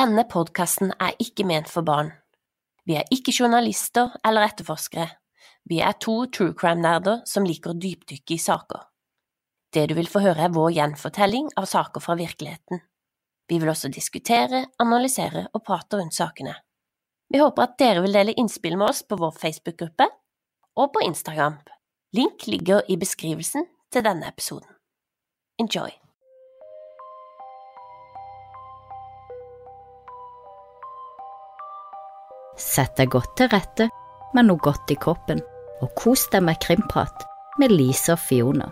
Denne 0.00 0.22
podkasten 0.24 0.94
er 0.96 1.16
ikke 1.20 1.44
ment 1.44 1.68
for 1.68 1.84
barn. 1.84 2.14
Vi 2.88 2.94
er 2.96 3.08
ikke 3.12 3.34
journalister 3.36 4.14
eller 4.24 4.46
etterforskere. 4.46 5.10
Vi 5.68 5.82
er 5.84 5.98
to 6.00 6.14
true 6.32 6.54
crime-nerder 6.56 7.18
som 7.28 7.44
liker 7.44 7.74
å 7.74 7.76
dypdykke 7.76 8.32
i 8.32 8.40
saker. 8.40 8.86
Det 9.74 9.84
du 9.90 9.94
vil 9.98 10.08
få 10.08 10.22
høre 10.24 10.46
er 10.46 10.54
vår 10.56 10.72
gjenfortelling 10.78 11.50
av 11.60 11.68
saker 11.68 12.00
fra 12.00 12.16
virkeligheten. 12.16 12.80
Vi 13.50 13.60
vil 13.60 13.74
også 13.74 13.92
diskutere, 13.92 14.64
analysere 14.80 15.48
og 15.52 15.66
prate 15.68 16.00
rundt 16.00 16.16
sakene. 16.16 16.54
Vi 17.28 17.42
håper 17.42 17.66
at 17.66 17.76
dere 17.82 18.00
vil 18.06 18.16
dele 18.16 18.36
innspill 18.40 18.80
med 18.80 18.94
oss 18.94 19.04
på 19.04 19.20
vår 19.20 19.36
Facebook-gruppe 19.42 20.08
og 20.80 20.94
på 20.94 21.04
Instagram. 21.10 21.60
Link 22.16 22.48
ligger 22.48 22.88
i 22.88 22.96
beskrivelsen 22.96 23.68
til 23.92 24.06
denne 24.06 24.32
episoden. 24.32 24.78
Enjoy! 25.60 25.92
Sett 32.60 32.98
deg 33.00 33.08
godt 33.14 33.38
til 33.40 33.48
rette 33.48 33.86
med 34.36 34.44
noe 34.46 34.60
godt 34.60 34.90
i 34.92 34.96
kroppen, 35.00 35.40
og 35.80 35.94
kos 35.96 36.26
deg 36.32 36.44
med 36.44 36.60
krimprat 36.60 37.24
med 37.60 37.72
Lise 37.72 38.12
og 38.12 38.20
Fiona. 38.20 38.66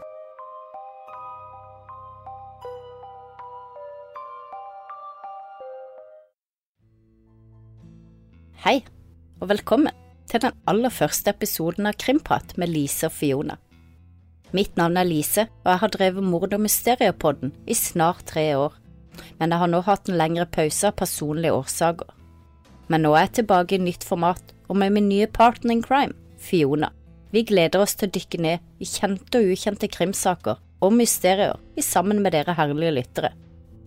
Hei, 8.61 8.83
og 9.41 9.49
velkommen 9.55 9.95
til 10.29 10.43
den 10.45 10.61
aller 10.69 10.93
første 10.93 11.33
episoden 11.33 11.89
av 11.89 11.97
Krimprat 11.97 12.59
med 12.61 12.69
Lise 12.69 13.09
og 13.09 13.17
Fiona. 13.17 13.57
Mitt 14.53 14.77
navn 14.77 15.01
er 15.01 15.09
Lise, 15.09 15.47
og 15.65 15.73
jeg 15.73 15.83
har 15.87 15.95
drevet 15.97 16.29
Mord- 16.29 16.53
og 16.53 16.61
mysteriepodden 16.61 17.57
i 17.65 17.77
snart 17.79 18.27
tre 18.29 18.51
år, 18.59 18.77
men 19.41 19.49
jeg 19.49 19.65
har 19.65 19.73
nå 19.73 19.81
hatt 19.89 20.13
en 20.13 20.21
lengre 20.21 20.45
pause 20.45 20.91
av 20.91 20.99
personlige 21.01 21.57
årsaker. 21.57 22.18
Men 22.89 23.05
nå 23.05 23.13
er 23.15 23.27
jeg 23.27 23.41
tilbake 23.41 23.77
i 23.77 23.83
nytt 23.83 24.07
format, 24.07 24.43
og 24.69 24.79
med 24.81 24.95
min 24.97 25.09
nye 25.09 25.29
partner 25.29 25.77
in 25.77 25.83
crime, 25.85 26.17
Fiona. 26.39 26.91
Vi 27.33 27.45
gleder 27.45 27.83
oss 27.85 27.95
til 27.99 28.09
å 28.09 28.15
dykke 28.15 28.41
ned 28.41 28.59
i 28.81 28.89
kjente 28.89 29.41
og 29.41 29.53
ukjente 29.53 29.89
krimsaker 29.93 30.61
og 30.81 30.95
mysterier 30.97 31.59
i 31.77 31.85
sammen 31.85 32.23
med 32.25 32.33
dere 32.33 32.55
herlige 32.57 32.95
lyttere. 32.97 33.33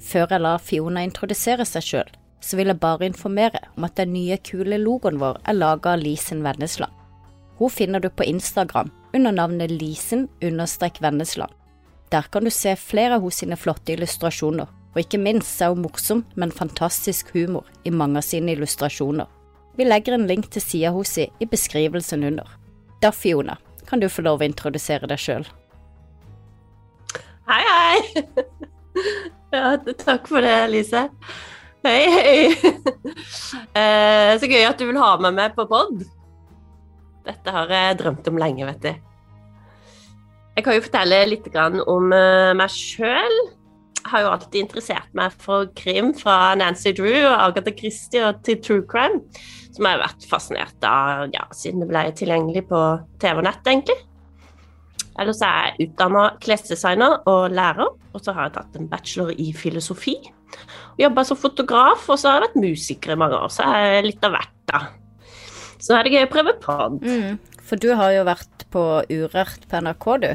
Før 0.02 0.28
jeg 0.30 0.44
lar 0.44 0.62
Fiona 0.62 1.06
introdusere 1.06 1.66
seg 1.66 1.86
sjøl, 1.86 2.12
så 2.42 2.58
vil 2.58 2.72
jeg 2.72 2.82
bare 2.82 3.08
informere 3.10 3.62
om 3.78 3.86
at 3.86 3.98
den 3.98 4.14
nye, 4.14 4.38
kule 4.42 4.78
logoen 4.82 5.20
vår 5.22 5.40
er 5.46 5.58
laga 5.58 5.96
av 5.96 6.02
Lisen 6.02 6.42
Vennesland. 6.46 6.94
Hun 7.58 7.70
finner 7.70 8.02
du 8.02 8.10
på 8.10 8.26
Instagram 8.26 8.90
under 9.14 9.32
navnet 9.32 9.72
lisen-vennesland. 9.72 11.52
Der 12.12 12.26
kan 12.32 12.44
du 12.44 12.50
se 12.50 12.76
flere 12.76 13.16
av 13.16 13.22
hos 13.22 13.38
sine 13.40 13.56
flotte 13.56 13.94
illustrasjoner, 13.94 14.68
og 14.92 15.00
ikke 15.04 15.20
minst 15.22 15.62
er 15.64 15.72
hun 15.72 15.86
morsom, 15.86 16.26
men 16.36 16.52
fantastisk 16.52 17.32
humor 17.36 17.68
i 17.88 17.94
mange 17.96 18.20
av 18.20 18.28
sine 18.28 18.56
illustrasjoner. 18.56 19.30
Vi 19.80 19.88
legger 19.88 20.18
en 20.18 20.28
link 20.28 20.50
til 20.52 20.64
sida 20.64 20.92
hos 20.92 21.16
i 21.18 21.30
i 21.40 21.48
beskrivelsen 21.48 22.26
under. 22.28 22.48
Da, 23.02 23.12
Fiona, 23.16 23.58
kan 23.88 24.02
du 24.02 24.10
få 24.12 24.26
lov 24.28 24.42
å 24.42 24.48
introdusere 24.48 25.08
deg 25.08 25.22
sjøl. 25.22 25.48
Hei, 27.50 27.64
hei! 27.68 28.26
Ja, 29.52 29.74
takk 29.76 30.30
for 30.32 30.40
det, 30.40 30.56
Lise. 30.72 31.10
Hei, 31.84 32.04
hei. 32.16 32.36
Eh, 33.76 34.32
så 34.40 34.48
gøy 34.48 34.64
at 34.68 34.80
du 34.80 34.86
vil 34.88 35.00
ha 35.00 35.14
meg 35.20 35.36
med 35.36 35.54
på 35.56 35.64
pod. 35.68 36.02
Dette 37.28 37.54
har 37.56 37.72
jeg 37.72 37.98
drømt 38.00 38.28
om 38.32 38.40
lenge, 38.40 38.66
vet 38.68 38.84
du. 38.84 38.92
Jeg 40.58 40.66
kan 40.66 40.76
jo 40.76 40.84
fortelle 40.84 41.20
litt 41.30 41.48
om 41.56 42.12
eh, 42.16 42.52
meg 42.60 42.72
sjøl. 42.72 43.38
Har 44.10 44.24
jo 44.24 44.30
alltid 44.34 44.64
interessert 44.64 45.10
meg 45.18 45.34
for 45.44 45.68
krim 45.78 46.12
fra 46.18 46.54
Nancy 46.58 46.94
Drew 46.98 47.20
og 47.20 47.36
Agatha 47.36 47.74
Christie 47.78 48.24
og 48.26 48.40
til 48.46 48.58
true 48.64 48.86
crime, 48.90 49.22
som 49.72 49.86
jeg 49.86 49.98
har 49.98 50.04
vært 50.04 50.30
fascinert 50.30 50.88
av 50.88 51.28
ja, 51.36 51.46
siden 51.56 51.84
det 51.84 51.90
ble 51.92 52.08
tilgjengelig 52.18 52.66
på 52.72 52.82
TV 53.22 53.44
og 53.44 53.46
nett, 53.48 53.62
egentlig. 53.68 53.98
Ellers 55.20 55.42
er 55.44 55.68
jeg 55.68 55.90
utdanna 55.90 56.24
klesdesigner 56.42 57.20
og 57.30 57.52
lærer, 57.54 57.92
og 57.92 58.24
så 58.24 58.34
har 58.36 58.48
jeg 58.48 58.56
tatt 58.58 58.80
en 58.80 58.90
bachelor 58.92 59.34
i 59.36 59.52
filosofi. 59.56 60.16
Jobba 61.00 61.24
som 61.28 61.40
fotograf, 61.40 62.08
og 62.10 62.20
så 62.20 62.32
har 62.32 62.40
jeg 62.40 62.48
vært 62.48 62.62
musiker 62.64 63.14
i 63.14 63.20
mange 63.20 63.38
år, 63.40 63.52
så 63.54 63.68
jeg 63.76 64.08
litt 64.08 64.28
av 64.28 64.36
hvert, 64.38 64.56
da. 64.72 64.84
Så 65.82 65.98
er 65.98 66.06
det 66.06 66.14
gøy 66.16 66.28
å 66.28 66.32
prøve 66.32 66.56
pod. 66.62 67.02
Mm, 67.02 67.38
for 67.66 67.82
du 67.82 67.92
har 67.98 68.14
jo 68.16 68.26
vært 68.28 68.66
på 68.74 68.86
Urørt 69.10 69.68
på 69.70 69.84
NRK, 69.84 70.08
du. 70.24 70.32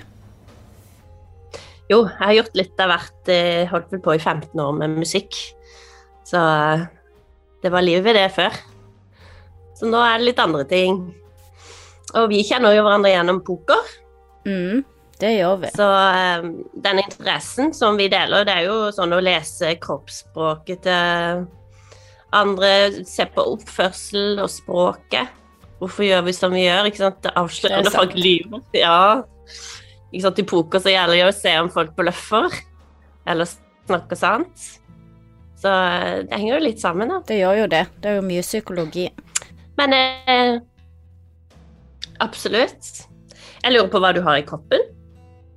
Jo, 1.90 2.00
jeg 2.08 2.18
har 2.24 2.34
gjort 2.40 2.56
litt 2.58 2.80
av 2.82 2.90
hvert. 2.90 3.28
eh, 3.30 3.66
Holdt 3.70 3.92
vel 3.94 4.00
på 4.02 4.14
i 4.16 4.18
15 4.22 4.58
år 4.60 4.72
med 4.80 4.96
musikk. 4.98 5.36
Så 6.26 6.40
eh, 6.40 6.86
det 7.62 7.70
var 7.72 7.84
livet 7.86 8.16
det 8.18 8.26
før. 8.34 8.56
Så 9.76 9.86
nå 9.90 10.00
er 10.02 10.18
det 10.18 10.30
litt 10.32 10.42
andre 10.42 10.64
ting. 10.66 10.98
Og 12.16 12.28
vi 12.32 12.42
kjenner 12.46 12.74
jo 12.74 12.82
hverandre 12.86 13.12
gjennom 13.12 13.42
poker. 13.46 13.82
Mm, 14.46 14.82
det 15.20 15.32
gjør 15.36 15.60
vi. 15.62 15.70
Så 15.76 15.86
eh, 15.86 16.48
den 16.88 17.02
interessen 17.04 17.72
som 17.76 17.98
vi 18.00 18.08
deler, 18.12 18.46
det 18.48 18.54
er 18.60 18.66
jo 18.70 18.90
sånn 18.94 19.14
å 19.14 19.22
lese 19.22 19.74
kroppsspråket 19.82 20.82
til 20.86 21.46
andre, 22.36 22.70
se 23.06 23.24
på 23.32 23.44
oppførsel 23.54 24.40
og 24.42 24.50
språket. 24.52 25.30
Hvorfor 25.78 26.06
gjør 26.08 26.22
vi 26.26 26.32
som 26.34 26.54
vi 26.56 26.64
gjør? 26.66 26.88
ikke 26.88 27.02
sant? 27.04 27.26
Når 27.84 27.92
folk 27.94 28.14
lyver. 28.16 28.62
Ja. 28.74 28.98
Ikke 30.12 30.24
sant? 30.26 30.40
I 30.40 30.48
poker 30.48 30.82
så 30.82 30.92
gjelder 30.92 31.18
det 31.18 31.28
å 31.28 31.36
se 31.36 31.54
om 31.60 31.70
folk 31.72 31.94
bløffer 31.98 32.58
eller 33.26 33.48
snakker 33.86 34.18
sant. 34.18 34.66
Så 35.56 35.72
eh, 35.72 36.22
det 36.26 36.36
henger 36.36 36.56
jo 36.56 36.64
litt 36.66 36.82
sammen, 36.82 37.10
da. 37.10 37.20
Det 37.26 37.40
gjør 37.40 37.62
jo 37.62 37.68
det. 37.72 37.84
Det 38.02 38.10
er 38.10 38.18
jo 38.20 38.26
mye 38.26 38.44
psykologi. 38.44 39.06
Men 39.80 39.96
eh, 39.96 40.58
absolutt. 42.24 43.06
Jeg 43.62 43.74
lurer 43.74 43.90
på 43.92 44.02
hva 44.02 44.12
du 44.14 44.22
har 44.26 44.40
i 44.40 44.46
koppen. 44.46 44.84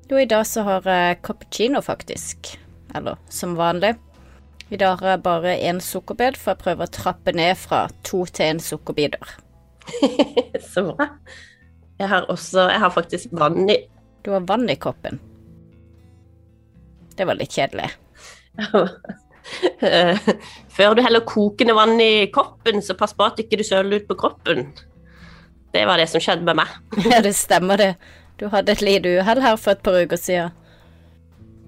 Jo, 0.10 0.18
i 0.18 0.30
dag 0.30 0.48
så 0.50 0.64
har 0.66 0.88
jeg 0.90 1.20
cappuccino, 1.26 1.84
faktisk. 1.86 2.56
Eller 2.98 3.20
som 3.30 3.54
vanlig. 3.60 3.94
I 4.74 4.78
dag 4.78 5.02
har 5.02 5.16
jeg 5.16 5.26
bare 5.26 5.54
én 5.66 5.82
sukkerbit, 5.82 6.38
for 6.38 6.54
jeg 6.54 6.64
prøver 6.64 6.88
å 6.88 6.94
trappe 6.94 7.34
ned 7.38 7.58
fra 7.58 7.84
to 8.06 8.24
til 8.30 8.56
én 8.56 8.64
sukkerbiter. 8.64 9.38
Så 10.72 10.86
bra. 10.92 11.10
Jeg 12.00 12.08
har 12.08 12.28
også 12.30 12.68
Jeg 12.70 12.80
har 12.80 12.92
faktisk 12.94 13.32
vann 13.36 13.70
i 13.70 13.80
Du 14.24 14.32
har 14.32 14.46
vann 14.48 14.70
i 14.70 14.76
koppen. 14.76 15.20
Det 17.16 17.26
var 17.28 17.36
litt 17.40 17.56
kjedelig. 17.56 17.90
Før 20.76 20.96
du 20.96 21.02
heller 21.04 21.26
kokende 21.28 21.76
vann 21.76 22.00
i 22.02 22.28
koppen, 22.34 22.82
så 22.84 22.96
pass 23.00 23.16
på 23.16 23.28
at 23.28 23.40
ikke 23.42 23.60
du 23.60 23.66
søler 23.68 24.00
ut 24.00 24.08
på 24.10 24.18
kroppen. 24.20 24.70
Det 25.74 25.86
var 25.86 26.02
det 26.02 26.08
som 26.12 26.24
skjedde 26.24 26.48
med 26.48 26.62
meg. 26.62 26.80
Ja, 27.12 27.22
det 27.24 27.36
stemmer 27.38 27.80
det. 27.80 27.94
Du 28.40 28.48
hadde 28.52 28.74
et 28.74 28.84
lite 28.84 29.20
uhell 29.20 29.42
her 29.44 29.60
for 29.60 29.76
et 29.76 29.84
par 29.84 30.00
uker 30.00 30.20
siden. 30.20 30.56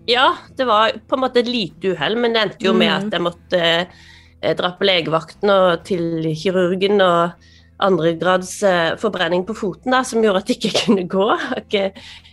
Ja, 0.09 0.31
det 0.57 0.65
var 0.65 0.95
på 1.07 1.17
en 1.17 1.21
måte 1.21 1.43
et 1.43 1.51
lite 1.51 1.93
uhell, 1.93 2.15
men 2.17 2.33
det 2.33 2.41
endte 2.41 2.65
jo 2.65 2.73
med 2.73 2.89
at 2.89 3.13
jeg 3.13 3.23
måtte 3.23 3.59
eh, 3.61 4.53
dra 4.57 4.71
på 4.77 4.87
legevakten 4.87 5.51
og 5.53 5.83
til 5.85 6.25
kirurgen 6.39 7.03
og 7.05 7.35
andregrads 7.81 8.55
eh, 8.65 8.95
forbrenning 9.01 9.45
på 9.45 9.55
foten, 9.57 9.93
da, 9.93 10.01
som 10.07 10.23
gjorde 10.23 10.41
at 10.41 10.49
jeg 10.49 10.61
ikke 10.61 10.79
kunne 10.85 11.07
gå. 11.11 11.27
Ikke 11.61 11.85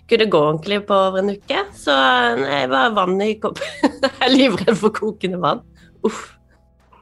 kunne 0.09 0.29
gå 0.33 0.41
ordentlig 0.41 0.81
på 0.89 0.97
over 1.09 1.23
en 1.23 1.35
uke. 1.37 1.63
Så 1.77 1.95
nei, 2.41 2.63
det 2.65 2.73
var 2.73 2.95
vann 2.97 3.21
i 3.25 3.35
koppen. 3.41 3.69
jeg 4.03 4.13
er 4.25 4.33
livredd 4.33 4.79
for 4.81 4.95
kokende 4.97 5.41
vann. 5.45 5.65
Uff. 6.07 6.27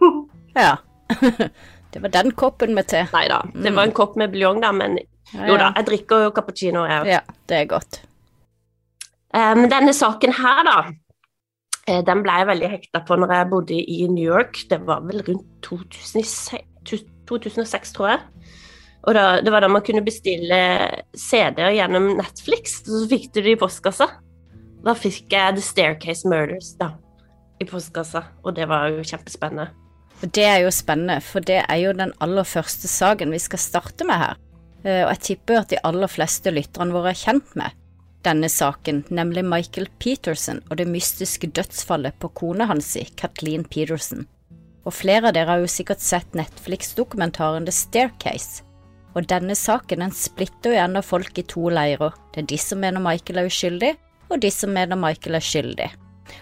Ja. 0.56 0.78
Det 1.92 2.00
var 2.02 2.10
den 2.12 2.30
koppen 2.36 2.74
med 2.76 2.88
te. 2.90 3.02
Nei 3.12 3.22
da, 3.30 3.38
det 3.56 3.70
var 3.72 3.86
en 3.86 3.92
kopp 3.96 4.16
med 4.20 4.32
buljong, 4.32 4.58
da, 4.60 4.68
men 4.72 4.98
jo 5.32 5.54
da, 5.56 5.70
jeg 5.78 5.86
drikker 5.86 6.26
jo 6.26 6.32
cappuccino, 6.36 6.82
jeg 6.84 7.02
òg. 7.02 7.08
Ja, 7.08 7.20
det 7.48 7.56
er 7.56 7.68
godt. 7.70 7.98
Men 9.32 9.70
denne 9.72 9.94
saken 9.96 10.34
her, 10.36 10.60
da, 10.66 10.74
eh, 11.88 12.02
den 12.04 12.20
ble 12.24 12.34
jeg 12.40 12.48
veldig 12.50 12.70
hekta 12.74 13.00
på 13.08 13.16
når 13.16 13.32
jeg 13.32 13.48
bodde 13.52 13.78
i 13.80 13.98
New 14.12 14.26
York. 14.26 14.60
Det 14.68 14.82
var 14.84 15.06
vel 15.08 15.24
rundt 15.24 15.46
2006, 15.64 16.66
2006 17.30 17.96
tror 17.96 18.12
jeg. 18.12 18.45
Og 19.06 19.14
da, 19.14 19.40
det 19.44 19.52
var 19.54 19.62
da 19.62 19.70
man 19.70 19.84
kunne 19.86 20.04
bestille 20.06 20.58
CD-er 21.14 21.74
gjennom 21.76 22.16
Netflix, 22.18 22.80
så 22.86 23.04
fikk 23.10 23.28
du 23.34 23.42
det 23.42 23.54
i 23.54 23.60
postkassa. 23.60 24.08
Da 24.86 24.94
fikk 24.98 25.34
jeg 25.34 25.56
The 25.56 25.64
Staircase 25.64 26.28
Murders 26.30 26.72
da, 26.80 26.92
i 27.62 27.66
postkassa, 27.68 28.24
og 28.42 28.56
det 28.58 28.68
var 28.70 28.90
jo 28.94 29.06
kjempespennende. 29.06 29.70
Og 30.22 30.32
det 30.32 30.46
er 30.48 30.60
jo 30.64 30.72
spennende, 30.72 31.20
for 31.20 31.44
det 31.44 31.60
er 31.62 31.80
jo 31.82 31.94
den 31.96 32.14
aller 32.24 32.46
første 32.48 32.88
saken 32.88 33.34
vi 33.34 33.40
skal 33.42 33.60
starte 33.60 34.06
med 34.08 34.22
her. 34.22 34.38
Eh, 34.84 35.02
Og 35.04 35.10
jeg 35.14 35.22
tipper 35.30 35.60
at 35.60 35.72
de 35.74 35.82
aller 35.84 36.10
fleste 36.10 36.52
lytterne 36.54 36.94
våre 36.94 37.12
er 37.12 37.20
kjent 37.20 37.56
med 37.58 37.74
denne 38.26 38.48
saken, 38.50 39.04
nemlig 39.14 39.44
Michael 39.46 39.86
Peterson 40.02 40.58
og 40.70 40.80
det 40.80 40.88
mystiske 40.90 41.46
dødsfallet 41.54 42.16
på 42.18 42.32
kona 42.34 42.66
hans, 42.66 42.96
Kathleen 43.14 43.62
Peterson. 43.64 44.26
Og 44.86 44.94
flere 44.94 45.30
av 45.30 45.36
dere 45.36 45.52
har 45.52 45.62
jo 45.62 45.70
sikkert 45.70 46.02
sett 46.02 46.34
Netflix-dokumentaren 46.34 47.66
The 47.66 47.74
Staircase. 47.74 48.65
Og 49.16 49.28
denne 49.30 49.56
saken 49.56 50.04
den 50.04 50.12
splitter 50.12 50.74
jo 50.74 50.80
ennå 50.82 51.02
folk 51.04 51.38
i 51.40 51.46
to 51.48 51.70
leirer. 51.72 52.12
Det 52.34 52.42
er 52.42 52.50
de 52.52 52.58
som 52.60 52.82
mener 52.82 53.02
Michael 53.02 53.40
er 53.40 53.48
uskyldig, 53.48 53.94
og 54.28 54.42
de 54.42 54.50
som 54.52 54.74
mener 54.76 54.98
Michael 55.00 55.38
er 55.38 55.46
skyldig. 55.46 55.88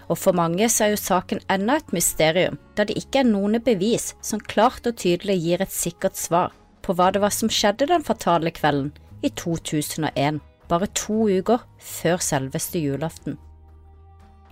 Og 0.09 0.19
for 0.19 0.37
mange 0.37 0.67
så 0.73 0.87
er 0.87 0.94
jo 0.94 1.00
saken 1.00 1.43
enda 1.53 1.79
et 1.79 1.94
mysterium, 1.94 2.59
da 2.75 2.87
det 2.88 2.97
ikke 2.99 3.23
er 3.23 3.31
noen 3.31 3.61
bevis 3.62 4.12
som 4.25 4.43
klart 4.43 4.87
og 4.88 4.99
tydelig 5.00 5.38
gir 5.44 5.62
et 5.62 5.75
sikkert 5.75 6.19
svar 6.19 6.55
på 6.85 6.97
hva 6.97 7.11
det 7.15 7.23
var 7.23 7.32
som 7.32 7.53
skjedde 7.53 7.88
den 7.88 8.05
fatale 8.05 8.53
kvelden 8.53 8.91
i 9.25 9.31
2001, 9.41 10.41
bare 10.69 10.88
to 10.97 11.29
uker 11.31 11.62
før 11.81 12.21
selveste 12.21 12.81
julaften. 12.81 13.38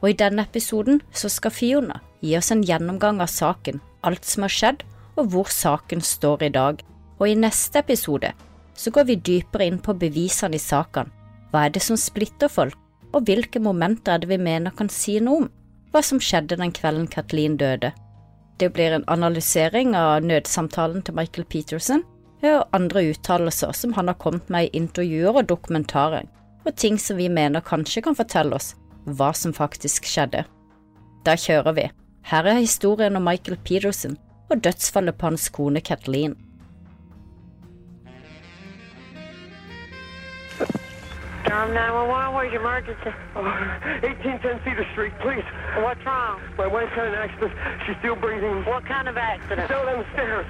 Og 0.01 0.11
i 0.11 0.17
denne 0.19 0.45
episoden 0.47 1.03
så 1.15 1.29
skal 1.33 1.55
Fiona 1.55 2.01
gi 2.23 2.35
oss 2.39 2.51
en 2.55 2.65
gjennomgang 2.67 3.21
av 3.23 3.31
saken, 3.33 3.83
alt 4.03 4.25
som 4.27 4.47
har 4.47 4.55
skjedd 4.55 4.87
og 5.21 5.29
hvor 5.33 5.53
saken 5.53 6.01
står 6.05 6.49
i 6.49 6.53
dag. 6.55 6.81
Og 7.23 7.31
i 7.31 7.39
neste 7.39 7.79
episode 7.79 8.33
så 8.75 8.91
går 8.91 9.07
vi 9.07 9.21
dypere 9.23 9.69
inn 9.71 9.79
på 9.79 9.95
bevisene 9.95 10.59
i 10.59 10.63
sakene. 10.63 11.13
Hva 11.53 11.67
er 11.69 11.75
det 11.75 11.83
som 11.85 11.99
splitter 12.01 12.51
folk, 12.51 12.75
og 13.13 13.29
hvilke 13.29 13.61
momenter 13.63 14.17
er 14.17 14.23
det 14.23 14.31
vi 14.31 14.41
mener 14.41 14.75
kan 14.75 14.89
si 14.91 15.19
noe 15.21 15.45
om 15.45 15.51
hva 15.93 16.01
som 16.03 16.19
skjedde 16.19 16.57
den 16.57 16.73
kvelden 16.73 17.07
Kathleen 17.13 17.59
døde. 17.61 17.93
Det 18.59 18.71
blir 18.73 18.95
en 18.97 19.05
analysering 19.13 19.93
av 19.95 20.25
nødsamtalen 20.25 21.05
til 21.05 21.15
Michael 21.15 21.45
Peterson 21.45 22.03
og 22.43 22.65
andre 22.75 23.05
uttalelser 23.13 23.75
som 23.77 23.93
han 23.95 24.09
har 24.09 24.19
kommet 24.19 24.49
med 24.51 24.67
i 24.67 24.79
intervjuer 24.81 25.37
og 25.43 25.51
dokumentarer, 25.53 26.25
og 26.65 26.77
ting 26.77 26.99
som 26.99 27.21
vi 27.21 27.29
mener 27.29 27.63
kanskje 27.63 28.03
kan 28.03 28.17
fortelle 28.19 28.57
oss 28.57 28.73
hva 29.05 29.31
som 29.37 29.55
faktisk 29.55 30.09
skjedde. 30.09 30.47
Da 31.27 31.37
kjører 31.39 31.77
vi. 31.77 31.87
Her 32.27 32.49
er 32.49 32.63
historien 32.63 33.19
om 33.19 33.29
Michael 33.29 33.61
Peterson 33.63 34.17
og 34.51 34.65
dødsfallet 34.65 35.19
på 35.19 35.29
hans 35.29 35.49
kone 35.53 35.85
Kathleen. 35.85 36.35
Drum 41.53 41.75
911, 41.75 42.33
where's 42.33 42.51
your 42.51 42.65
emergency? 42.65 43.13
Uh, 43.37 43.45
1810 44.01 44.65
Cedar 44.65 44.89
Street, 44.97 45.13
please. 45.21 45.45
What's 45.85 46.01
wrong? 46.01 46.41
My 46.57 46.65
wife's 46.67 46.97
had 46.97 47.13
an 47.13 47.15
accident. 47.15 47.53
She's 47.85 47.93
still 48.01 48.17
breathing. 48.17 48.65
What 48.65 48.89
kind 48.89 49.05
of 49.07 49.19
accident? 49.19 49.69
Down 49.69 49.85
on 49.85 50.01
the 50.01 50.09
stairs. 50.17 50.49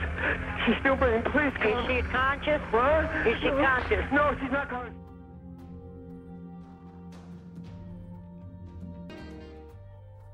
She's 0.63 0.79
still 0.79 0.95
breathing. 0.95 1.27
Please 1.35 1.51
come. 1.59 1.75
Is 1.75 1.75
come. 1.75 1.91
she 1.91 2.03
conscious? 2.07 2.63
What? 2.71 3.11
Is 3.27 3.35
she 3.43 3.51
conscious? 3.51 4.07
No, 4.15 4.31
she's 4.39 4.53
not 4.55 4.71
conscious. 4.71 4.95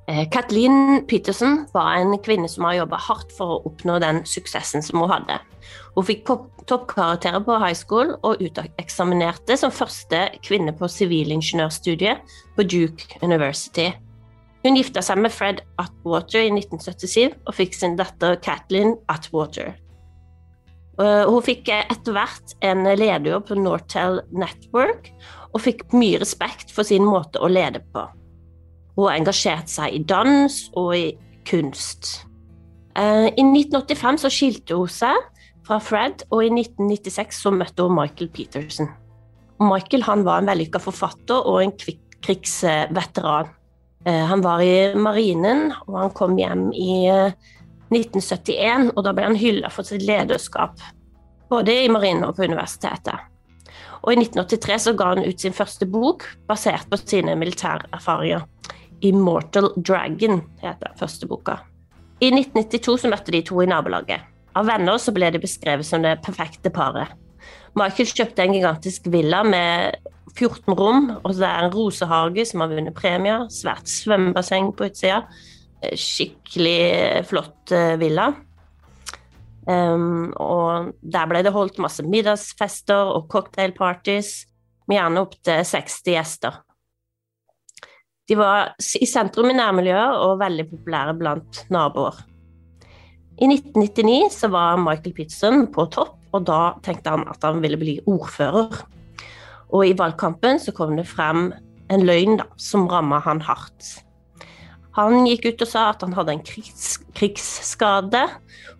Eh, 0.09 0.25
Kathleen 0.29 1.07
Peterson 1.07 1.67
var 1.73 1.97
en 1.97 2.19
kvinne 2.21 2.49
som 2.49 2.65
har 2.65 2.79
jobba 2.83 2.97
hardt 3.09 3.33
for 3.37 3.57
å 3.57 3.59
oppnå 3.69 3.99
den 4.05 4.23
suksessen 4.29 4.85
som 4.85 5.01
hun 5.01 5.11
hadde. 5.17 5.41
Hun 5.99 6.07
fikk 6.07 6.29
toppkarakterer 6.71 7.43
på 7.43 7.57
high 7.59 7.75
school 7.75 8.13
og 8.23 8.39
uteksaminerte 8.39 9.57
som 9.59 9.73
første 9.75 10.29
kvinne 10.47 10.71
på 10.79 10.87
sivilingeniørstudiet 10.95 12.37
på 12.55 12.67
Duke 12.71 13.19
University. 13.19 13.89
Hun 14.63 14.79
gifta 14.79 15.03
seg 15.03 15.19
med 15.25 15.35
Fred 15.35 15.65
Atwater 15.83 16.45
i 16.45 16.53
1977 16.53 17.35
og 17.35 17.57
fikk 17.57 17.75
sin 17.75 17.97
datter 17.99 18.39
Kathleen 18.45 18.95
Atwater. 19.11 19.73
Eh, 21.03 21.25
Hun 21.27 21.43
fikk 21.43 21.67
etter 21.75 22.15
hvert 22.15 22.55
en 22.63 22.87
lederjobb 22.87 23.49
på 23.49 23.59
Nortel 23.59 24.21
Network 24.31 25.11
og 25.51 25.65
fikk 25.65 25.83
mye 25.99 26.21
respekt 26.23 26.71
for 26.75 26.87
sin 26.87 27.03
måte 27.03 27.43
å 27.43 27.51
lede 27.51 27.83
på. 27.91 28.05
Hun 28.95 29.09
har 29.09 29.19
engasjert 29.19 29.67
seg 29.73 29.99
i 29.99 30.05
dans 30.07 30.61
og 30.79 30.95
i 30.95 31.09
kunst. 31.43 32.21
Eh, 32.95 33.35
I 33.35 33.43
1985 33.43 34.23
så 34.23 34.31
skilte 34.31 34.79
hun 34.79 34.95
seg 34.95 35.19
fra 35.69 35.79
Fred, 35.85 36.25
og 36.33 36.43
i 36.47 36.49
1996 36.51 37.43
så 37.45 37.53
møtte 37.53 37.85
hun 37.85 37.97
Michael 37.99 38.31
Peterson. 38.33 38.89
Michael 39.61 40.07
han 40.07 40.25
var 40.27 40.41
en 40.41 40.49
vellykka 40.49 40.81
forfatter 40.81 41.47
og 41.51 41.61
en 41.63 41.75
krigsveteran. 42.25 43.51
Eh, 44.07 44.25
Han 44.31 44.43
var 44.43 44.63
i 44.63 44.95
marinen, 44.95 45.73
og 45.89 45.99
han 45.99 46.15
kom 46.15 46.37
hjem 46.39 46.71
i 46.73 47.09
eh, 47.11 47.35
1971, 47.91 48.93
og 48.95 49.03
da 49.05 49.13
ble 49.13 49.27
han 49.27 49.41
hylla 49.41 49.71
for 49.73 49.85
sitt 49.85 50.07
lederskap, 50.07 50.79
både 51.51 51.75
i 51.85 51.91
marinen 51.91 52.25
og 52.29 52.37
på 52.37 52.47
universitetet. 52.47 53.27
Og 54.05 54.13
i 54.15 54.21
1983 54.21 54.79
så 54.87 54.95
ga 54.95 55.13
han 55.15 55.27
ut 55.27 55.41
sin 55.41 55.57
første 55.57 55.89
bok 55.91 56.25
basert 56.47 56.87
på 56.89 57.01
sine 57.03 57.35
militærerfaringer. 57.37 58.47
Immortal 59.03 59.73
Dragon 59.77 60.41
heter 60.63 60.95
første 60.99 61.27
boka. 61.27 61.59
I 62.21 62.31
1992 62.31 62.99
så 63.03 63.11
møtte 63.11 63.35
de 63.35 63.43
to 63.47 63.61
i 63.63 63.67
nabolaget. 63.71 64.38
Av 64.59 64.67
venner 64.67 64.99
så 64.99 65.15
ble 65.15 65.31
de 65.31 65.41
beskrevet 65.43 65.87
som 65.87 66.03
det 66.03 66.19
perfekte 66.25 66.73
paret. 66.75 67.13
Michael 67.79 68.11
kjøpte 68.11 68.43
en 68.43 68.57
gigantisk 68.57 69.07
villa 69.13 69.45
med 69.47 69.99
14 70.35 70.75
rom, 70.79 71.13
og 71.23 71.31
det 71.37 71.47
er 71.47 71.67
en 71.67 71.75
rosehage 71.75 72.47
som 72.49 72.65
har 72.65 72.73
vunnet 72.73 72.97
premier, 72.97 73.47
svært 73.53 73.91
svømmebasseng 73.91 74.73
på 74.77 74.89
utsida. 74.91 75.23
Eh, 75.83 75.95
Skikkelig 75.99 77.25
flott 77.31 77.75
eh, 77.75 77.95
villa. 78.01 78.33
Um, 79.69 80.31
og 80.41 80.95
der 81.05 81.29
ble 81.29 81.43
det 81.45 81.53
holdt 81.53 81.77
masse 81.83 82.01
middagsfester 82.07 83.13
og 83.13 83.29
cocktailparties, 83.33 84.47
med 84.89 84.97
gjerne 84.97 85.23
opptil 85.27 85.61
60 85.69 86.15
gjester. 86.15 86.63
De 88.29 88.37
var 88.37 88.73
i 88.79 89.09
sentrum 89.09 89.51
i 89.53 89.57
nærmiljøet 89.57 90.23
og 90.25 90.39
veldig 90.41 90.65
populære 90.71 91.15
blant 91.21 91.63
naboer. 91.73 92.17
I 93.39 93.47
1999 93.47 94.33
så 94.35 94.49
var 94.51 94.81
Michael 94.83 95.15
Pitson 95.15 95.69
på 95.71 95.85
topp, 95.95 96.17
og 96.35 96.43
da 96.49 96.75
tenkte 96.83 97.13
han 97.15 97.23
at 97.31 97.45
han 97.47 97.61
ville 97.63 97.79
bli 97.79 97.95
ordfører. 98.11 98.81
Og 99.71 99.85
i 99.87 99.95
valgkampen 99.95 100.59
så 100.59 100.75
kom 100.75 100.97
det 100.99 101.07
frem 101.07 101.53
en 101.93 102.07
løgn 102.09 102.41
da, 102.41 102.49
som 102.59 102.89
ramma 102.91 103.21
han 103.23 103.41
hardt. 103.47 103.93
Han 104.99 105.29
gikk 105.29 105.47
ut 105.47 105.63
og 105.63 105.71
sa 105.71 105.85
at 105.93 106.03
han 106.03 106.17
hadde 106.17 106.35
en 106.35 106.43
krigs, 106.43 106.97
krigsskade, 107.15 108.25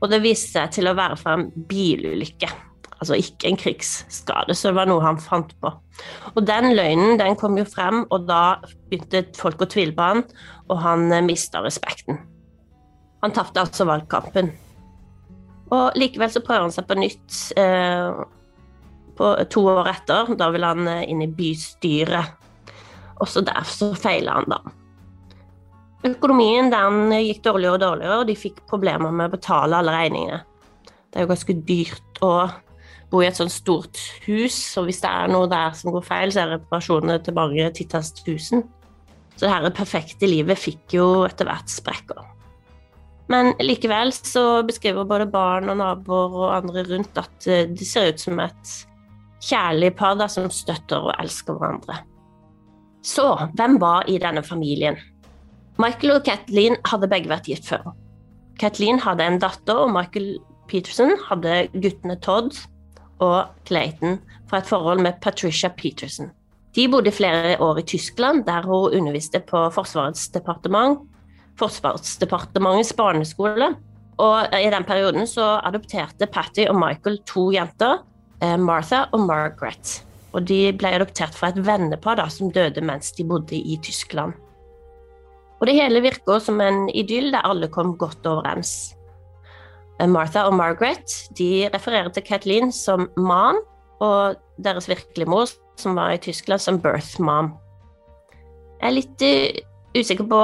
og 0.01 0.11
det 0.11 0.25
viste 0.25 0.57
seg 0.57 0.73
til 0.75 0.91
å 0.91 0.97
være 0.99 1.19
fra 1.21 1.37
en 1.39 1.47
bilulykke. 1.71 2.51
Altså 2.99 3.15
ikke 3.21 3.53
en 3.53 3.61
krigsskade, 3.61 4.57
så 4.59 4.73
det 4.73 4.79
var 4.81 4.91
noe 4.91 5.05
han 5.05 5.21
fant 5.23 5.53
på. 5.63 5.71
Og 6.35 6.41
den 6.49 6.73
løgnen 6.75 7.21
den 7.21 7.39
kom 7.39 7.55
jo 7.61 7.67
frem, 7.69 8.03
og 8.11 8.27
da 8.27 8.59
begynte 8.91 9.23
folk 9.39 9.63
å 9.63 9.71
tvile 9.71 9.95
på 9.95 10.11
han, 10.11 10.25
og 10.67 10.83
han 10.83 11.07
mista 11.29 11.63
respekten. 11.63 12.19
Han 13.25 13.35
tapte 13.35 13.63
altså 13.63 13.87
valgkampen. 13.89 14.53
Og 15.75 15.97
likevel 15.99 16.31
så 16.33 16.43
prøver 16.45 16.69
han 16.69 16.75
seg 16.75 16.87
på 16.89 16.97
nytt 16.99 17.39
eh, 17.61 18.21
på 19.19 19.31
to 19.53 19.65
år 19.75 19.91
etter. 19.93 20.35
Da 20.39 20.51
vil 20.55 20.65
han 20.65 20.87
eh, 20.89 21.07
inn 21.11 21.25
i 21.25 21.31
bystyret. 21.31 22.37
Også 23.19 23.43
der 23.45 23.67
så 23.67 23.91
feiler 23.99 24.39
han, 24.39 24.55
da. 24.55 24.61
Økonomien 26.07 26.71
den 26.71 27.11
gikk 27.25 27.43
dårligere 27.43 27.75
og 27.75 27.83
dårligere, 27.83 28.21
og 28.21 28.29
de 28.29 28.39
fikk 28.39 28.63
problemer 28.71 29.11
med 29.11 29.27
å 29.27 29.35
betale 29.35 29.81
alle 29.81 29.97
regningene. 29.97 30.45
Det 31.09 31.19
er 31.19 31.27
jo 31.27 31.33
ganske 31.33 31.57
dyrt 31.67 32.23
å 32.23 32.33
bo 33.11 33.23
i 33.25 33.27
et 33.27 33.39
sånt 33.39 33.51
stort 33.51 33.99
hus, 34.29 34.57
og 34.79 34.87
hvis 34.87 35.03
det 35.03 35.11
er 35.11 35.33
noe 35.33 35.49
der 35.51 35.75
som 35.75 35.91
går 35.91 36.05
feil, 36.07 36.31
så 36.31 36.45
er 36.45 36.55
reparasjonene 36.55 37.19
til 37.25 37.35
mange 37.35 37.67
titalls 37.75 38.13
tusen. 38.21 38.63
Så 39.35 39.47
det 39.47 39.55
her 39.55 39.75
perfekte 39.75 40.29
livet 40.31 40.61
fikk 40.61 40.99
jo 40.99 41.09
etter 41.27 41.49
hvert 41.49 41.73
sprekker. 41.73 42.38
Men 43.29 43.53
likevel 43.61 44.13
så 44.17 44.63
beskriver 44.67 45.09
både 45.09 45.29
barn 45.29 45.69
og 45.69 45.79
naboer 45.81 46.37
og 46.39 46.55
andre 46.63 46.85
rundt 46.89 47.19
at 47.21 47.49
eh, 47.49 47.67
de 47.69 47.87
ser 47.87 48.13
ut 48.13 48.23
som 48.23 48.41
et 48.41 48.75
kjærlig 49.45 49.93
par 49.99 50.17
da, 50.19 50.29
som 50.33 50.49
støtter 50.51 51.11
og 51.11 51.15
elsker 51.21 51.59
hverandre. 51.59 52.01
Så 53.05 53.29
hvem 53.57 53.77
var 53.81 54.09
i 54.11 54.19
denne 54.21 54.43
familien? 54.43 54.97
Michael 55.79 56.17
og 56.17 56.25
Kathleen 56.27 56.79
hadde 56.89 57.11
begge 57.11 57.31
vært 57.31 57.47
gift 57.47 57.69
før. 57.71 57.93
Kathleen 58.59 58.99
hadde 59.05 59.29
en 59.29 59.39
datter, 59.39 59.85
og 59.85 59.93
Michael 59.95 60.39
Peterson 60.69 61.15
hadde 61.29 61.69
guttene 61.77 62.19
Todd 62.25 62.57
og 63.23 63.53
Clayton 63.69 64.19
fra 64.51 64.61
et 64.61 64.69
forhold 64.69 65.05
med 65.05 65.21
Patricia 65.23 65.71
Peterson. 65.71 66.33
De 66.77 66.89
bodde 66.91 67.13
flere 67.15 67.57
år 67.63 67.81
i 67.81 67.87
Tyskland, 67.95 68.45
der 68.47 68.67
hun 68.67 68.93
underviste 68.99 69.41
på 69.41 69.69
Forsvarets 69.75 70.29
departement, 70.35 71.01
Forsvarsdepartementets 71.59 72.95
barneskole. 72.99 73.73
Og 74.19 74.55
i 74.59 74.71
den 74.73 74.87
perioden 74.87 75.29
så 75.31 75.59
adopterte 75.67 76.27
Patty 76.27 76.67
og 76.67 76.79
Michael 76.79 77.21
to 77.29 77.49
jenter, 77.55 78.03
eh, 78.43 78.57
Martha 78.59 79.05
og 79.13 79.21
Margaret. 79.27 80.03
Og 80.35 80.45
de 80.47 80.73
ble 80.77 80.91
adoptert 80.97 81.35
fra 81.35 81.53
et 81.53 81.61
vennepar 81.65 82.19
da, 82.19 82.27
som 82.29 82.51
døde 82.51 82.83
mens 82.83 83.13
de 83.15 83.25
bodde 83.25 83.57
i 83.57 83.79
Tyskland. 83.83 84.35
Og 85.59 85.67
det 85.67 85.75
hele 85.75 86.03
virker 86.03 86.39
som 86.43 86.61
en 86.63 86.87
idyll 86.95 87.33
der 87.35 87.47
alle 87.47 87.69
kom 87.69 87.97
godt 87.99 88.27
overens. 88.27 88.95
Eh, 90.01 90.07
Martha 90.07 90.47
og 90.47 90.55
Margaret 90.55 91.15
de 91.39 91.69
refererer 91.75 92.11
til 92.15 92.27
Kathleen 92.27 92.73
som 92.73 93.09
mom, 93.17 93.63
og 94.01 94.39
deres 94.63 94.89
virkelige 94.89 95.31
mor, 95.31 95.51
som 95.79 95.97
var 95.99 96.15
i 96.15 96.23
Tyskland, 96.23 96.61
som 96.61 96.79
birth 96.83 97.21
mom. 97.21 97.55
Jeg 98.79 98.87
er 98.87 98.95
litt 98.95 99.25
eh, 99.27 99.65
usikker 99.99 100.27
på 100.31 100.39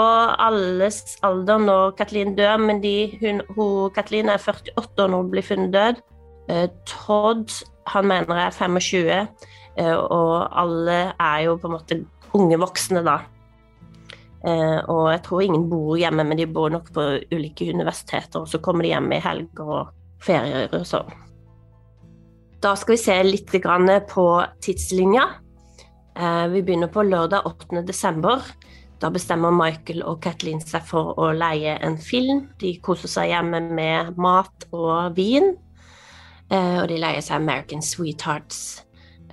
alles 0.45 1.01
alder 1.27 1.63
når 1.63 1.95
Kathleen 1.99 2.35
dør, 2.39 2.57
men 2.61 2.83
de, 2.83 2.97
hun, 3.21 3.43
hun, 3.57 3.93
Kathleen 3.95 4.33
er 4.33 4.43
48 4.43 5.05
år 5.05 5.13
når 5.13 5.23
hun 5.23 5.31
blir 5.33 5.47
funnet 5.47 5.75
død. 5.75 6.03
Eh, 6.53 6.67
Todd 6.91 7.55
han 7.93 8.09
mener 8.09 8.41
jeg 8.41 8.47
er 8.47 8.59
25, 8.59 9.15
eh, 9.79 9.95
og 9.95 10.35
alle 10.61 10.99
er 11.13 11.39
jo 11.47 11.57
på 11.61 11.71
en 11.71 11.77
måte 11.77 12.01
unge 12.35 12.59
voksne 12.61 13.05
da. 13.07 13.19
Eh, 14.45 14.81
og 14.93 15.07
jeg 15.13 15.23
tror 15.25 15.45
ingen 15.45 15.69
bor 15.71 15.97
hjemme, 15.97 16.25
men 16.27 16.41
de 16.41 16.47
bor 16.47 16.73
nok 16.73 16.91
på 16.93 17.05
ulike 17.33 17.71
universiteter, 17.73 18.43
og 18.43 18.51
så 18.51 18.61
kommer 18.65 18.85
de 18.85 18.93
hjem 18.93 19.13
i 19.17 19.23
helger 19.25 19.71
og 19.79 19.95
ferier 20.25 20.73
og 20.77 20.85
sånn. 20.89 21.15
Da 22.65 22.75
skal 22.81 22.97
vi 22.97 23.01
se 23.01 23.17
litt 23.25 23.51
på 24.09 24.27
tidslinja. 24.65 25.25
Eh, 26.17 26.47
vi 26.49 26.63
begynner 26.63 26.89
på 26.89 27.03
lørdag 27.03 27.45
8. 27.45 27.83
desember. 27.85 28.41
Da 29.05 29.11
bestemmer 29.13 29.53
Michael 29.53 30.01
og 30.09 30.23
Kathleen 30.25 30.63
seg 30.65 30.87
for 30.89 31.13
å 31.21 31.27
leie 31.37 31.75
en 31.85 31.99
film. 32.01 32.47
De 32.57 32.71
koser 32.81 33.11
seg 33.13 33.35
hjemme 33.35 33.61
med 33.77 34.17
mat 34.17 34.65
og 34.73 35.19
vin. 35.19 35.51
Eh, 36.49 36.79
og 36.81 36.89
de 36.89 36.97
leier 37.03 37.21
seg 37.21 37.37
American 37.37 37.85
Sweethearts. 37.85 38.63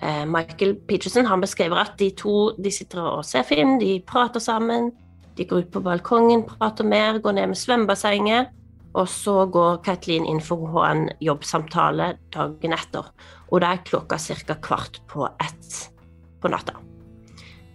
Eh, 0.01 0.25
Michael 0.27 0.75
Peterson 0.89 1.29
han 1.29 1.39
beskriver 1.39 1.85
at 1.85 1.95
de 2.03 2.09
to 2.19 2.51
de 2.59 2.73
sitter 2.73 2.99
og 2.99 3.23
ser 3.23 3.47
film, 3.47 3.77
de 3.79 4.01
prater 4.03 4.43
sammen. 4.43 4.91
De 5.39 5.47
går 5.47 5.63
ut 5.63 5.71
på 5.71 5.85
balkongen, 5.87 6.43
prater 6.51 6.91
mer, 6.91 7.23
går 7.23 7.39
ned 7.39 7.53
med 7.53 7.63
svømmebassenget. 7.63 8.51
Og 8.99 9.07
så 9.07 9.45
går 9.47 9.79
Kathleen 9.87 10.27
inn 10.27 10.43
for 10.43 10.67
å 10.67 10.75
ha 10.75 10.87
en 10.91 11.07
jobbsamtale 11.23 12.17
dagen 12.35 12.75
etter. 12.75 13.07
Og 13.47 13.63
det 13.63 13.71
er 13.71 13.85
klokka 13.87 14.19
ca. 14.19 14.59
kvart 14.59 14.99
på 15.07 15.31
ett 15.39 15.85
på 16.43 16.51
natta. 16.51 16.90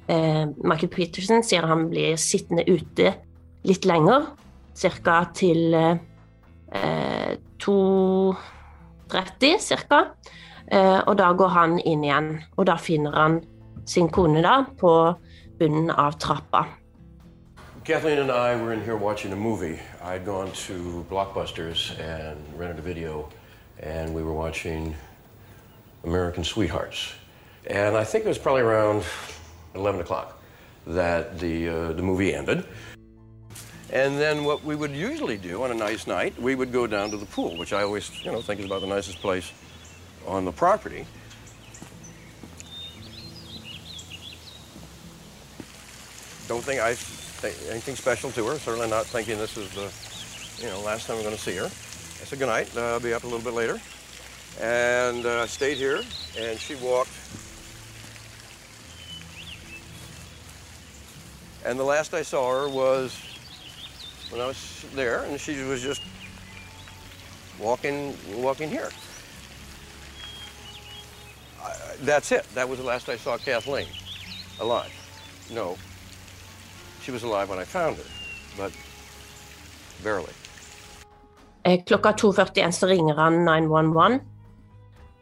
Eh, 0.08 0.46
Michael 0.62 0.88
Peterson 0.88 1.42
sier 1.42 1.66
han 1.66 1.88
blir 1.90 2.16
sittende 2.16 2.62
ute 2.68 3.14
litt 3.66 3.84
lenger, 3.84 4.26
ca. 5.02 5.24
til 5.34 5.74
eh, 5.74 7.36
2.30 7.62 9.58
ca. 9.88 10.00
Eh, 10.66 11.00
og 11.06 11.18
da 11.18 11.32
går 11.32 11.48
han 11.48 11.78
inn 11.78 12.04
igjen, 12.04 12.42
og 12.56 12.66
da 12.70 12.76
finner 12.78 13.12
han 13.18 13.40
sin 13.86 14.08
kone 14.10 14.42
da 14.42 14.64
på 14.78 15.14
bunnen 15.58 15.90
av 15.90 16.18
trappa. 16.22 16.66
Kathleen 17.86 18.18
and 18.18 18.30
I 18.32 18.56
were 18.56 18.72
in 18.72 18.80
here 18.80 18.96
watching 18.96 19.32
a 19.32 19.36
movie. 19.36 19.78
I'd 20.02 20.24
gone 20.24 20.50
to 20.66 21.04
Blockbusters 21.08 21.94
and 22.00 22.36
rented 22.58 22.78
a 22.80 22.82
video, 22.82 23.28
and 23.80 24.12
we 24.12 24.22
were 24.22 24.32
watching 24.32 24.96
American 26.04 26.42
Sweethearts. 26.42 27.14
And 27.70 27.96
I 27.96 28.02
think 28.04 28.24
it 28.24 28.28
was 28.28 28.38
probably 28.38 28.62
around 28.62 29.04
11 29.76 30.00
o'clock 30.00 30.42
that 30.86 31.38
the, 31.38 31.68
uh, 31.68 31.92
the 31.92 32.02
movie 32.02 32.34
ended. 32.34 32.64
And 33.92 34.18
then 34.18 34.44
what 34.44 34.64
we 34.64 34.74
would 34.74 34.90
usually 34.90 35.36
do 35.36 35.62
on 35.62 35.70
a 35.70 35.74
nice 35.74 36.06
night, 36.06 36.40
we 36.40 36.54
would 36.54 36.72
go 36.72 36.86
down 36.86 37.10
to 37.12 37.16
the 37.16 37.26
pool, 37.26 37.56
which 37.56 37.72
I 37.72 37.82
always, 37.82 38.10
you 38.24 38.32
know, 38.32 38.40
think 38.40 38.60
is 38.60 38.66
about 38.66 38.80
the 38.80 38.88
nicest 38.88 39.20
place 39.20 39.52
on 40.26 40.44
the 40.44 40.52
property. 40.52 41.06
Don't 46.48 46.62
think 46.62 46.80
I 46.80 46.94
think 46.94 47.56
anything 47.70 47.96
special 47.96 48.30
to 48.32 48.46
her. 48.46 48.58
Certainly 48.58 48.88
not 48.88 49.06
thinking 49.06 49.38
this 49.38 49.56
is 49.56 49.70
the, 49.74 50.62
you 50.64 50.70
know, 50.70 50.80
last 50.80 51.06
time 51.06 51.16
I'm 51.16 51.22
going 51.22 51.34
to 51.34 51.40
see 51.40 51.56
her. 51.56 51.64
I 51.64 52.24
said 52.24 52.38
good 52.38 52.46
night. 52.46 52.76
Uh, 52.76 52.94
I'll 52.94 53.00
be 53.00 53.12
up 53.12 53.24
a 53.24 53.26
little 53.26 53.42
bit 53.42 53.52
later, 53.52 53.80
and 54.60 55.26
uh, 55.26 55.42
I 55.42 55.46
stayed 55.46 55.76
here. 55.76 56.02
And 56.38 56.58
she 56.58 56.74
walked. 56.76 57.10
And 61.66 61.78
the 61.78 61.84
last 61.84 62.14
I 62.14 62.22
saw 62.22 62.48
her 62.48 62.68
was 62.68 63.18
when 64.30 64.40
I 64.40 64.46
was 64.46 64.84
there, 64.94 65.24
and 65.24 65.40
she 65.40 65.64
was 65.64 65.82
just 65.82 66.00
walking, 67.58 68.14
walking 68.36 68.70
here. 68.70 68.88
I, 71.60 71.72
that's 72.02 72.30
it. 72.30 72.46
That 72.54 72.68
was 72.68 72.78
the 72.78 72.84
last 72.84 73.08
I 73.08 73.16
saw 73.16 73.36
Kathleen 73.36 73.88
alive. 74.60 74.92
No, 75.52 75.76
she 77.02 77.10
was 77.10 77.24
alive 77.24 77.50
when 77.50 77.58
I 77.58 77.64
found 77.64 77.96
her, 77.96 78.04
but 78.56 78.72
barely. 80.04 80.32
Eh, 81.64 81.82
Klokka 81.84 82.12
2.41 82.12 82.70
så 82.70 82.86
ringer 82.86 83.14
han 83.14 83.44
911, 83.44 84.20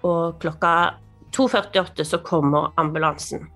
og 0.02 0.40
klokka 0.40 0.94
2.48 1.36 2.04
så 2.04 2.18
kommer 2.18 2.72
ambulansen. 2.76 3.53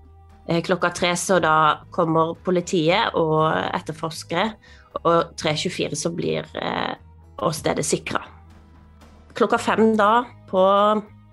Eh, 0.49 0.61
Klokka 0.65 0.89
tre 0.89 1.13
så 1.17 1.37
da 1.43 1.85
kommer 1.93 2.33
politiet 2.45 3.13
og 3.17 3.51
etterforskere, 3.53 4.49
og 5.03 5.35
3.24 5.37 5.95
så 5.95 6.11
blir 6.15 6.47
eh, 6.57 6.95
åstedet 7.45 7.85
sikra. 7.85 8.23
Klokka 9.37 9.59
fem 9.61 9.93
da, 9.99 10.25
på 10.49 10.63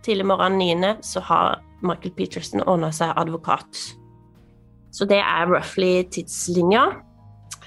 tidlig 0.05 0.27
morgen 0.29 0.59
9., 0.61 0.93
så 1.03 1.23
har 1.25 1.63
Michael 1.81 2.13
Peterson 2.17 2.63
ordna 2.67 2.93
seg 2.93 3.17
advokat. 3.17 3.81
Så 4.93 5.09
det 5.09 5.19
er 5.21 5.49
roughly 5.49 6.05
tidslinja. 6.13 6.85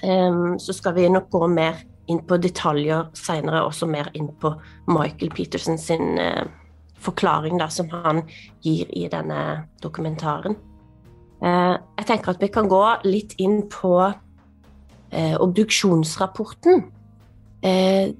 Em, 0.02 0.58
så 0.58 0.72
skal 0.72 0.94
vi 0.96 1.08
nok 1.10 1.28
gå 1.30 1.50
mer 1.50 1.82
inn 2.10 2.22
på 2.26 2.38
detaljer 2.42 3.10
seinere, 3.18 3.66
også 3.66 3.86
mer 3.90 4.08
inn 4.18 4.30
på 4.40 4.54
Michael 4.90 5.34
Peterson 5.34 5.78
sin 5.78 6.18
eh, 6.18 6.46
forklaring 7.02 7.58
da, 7.60 7.68
som 7.70 7.90
han 7.92 8.24
gir 8.64 8.90
i 8.96 9.06
denne 9.10 9.66
dokumentaren. 9.82 10.56
Eh, 11.40 11.76
jeg 11.96 12.06
tenker 12.08 12.34
at 12.34 12.42
vi 12.42 12.50
kan 12.52 12.68
gå 12.68 12.82
litt 13.08 13.32
inn 13.40 13.62
på 13.72 13.94
eh, 14.04 15.36
obduksjonsrapporten. 15.40 16.84
Eh, 17.64 18.12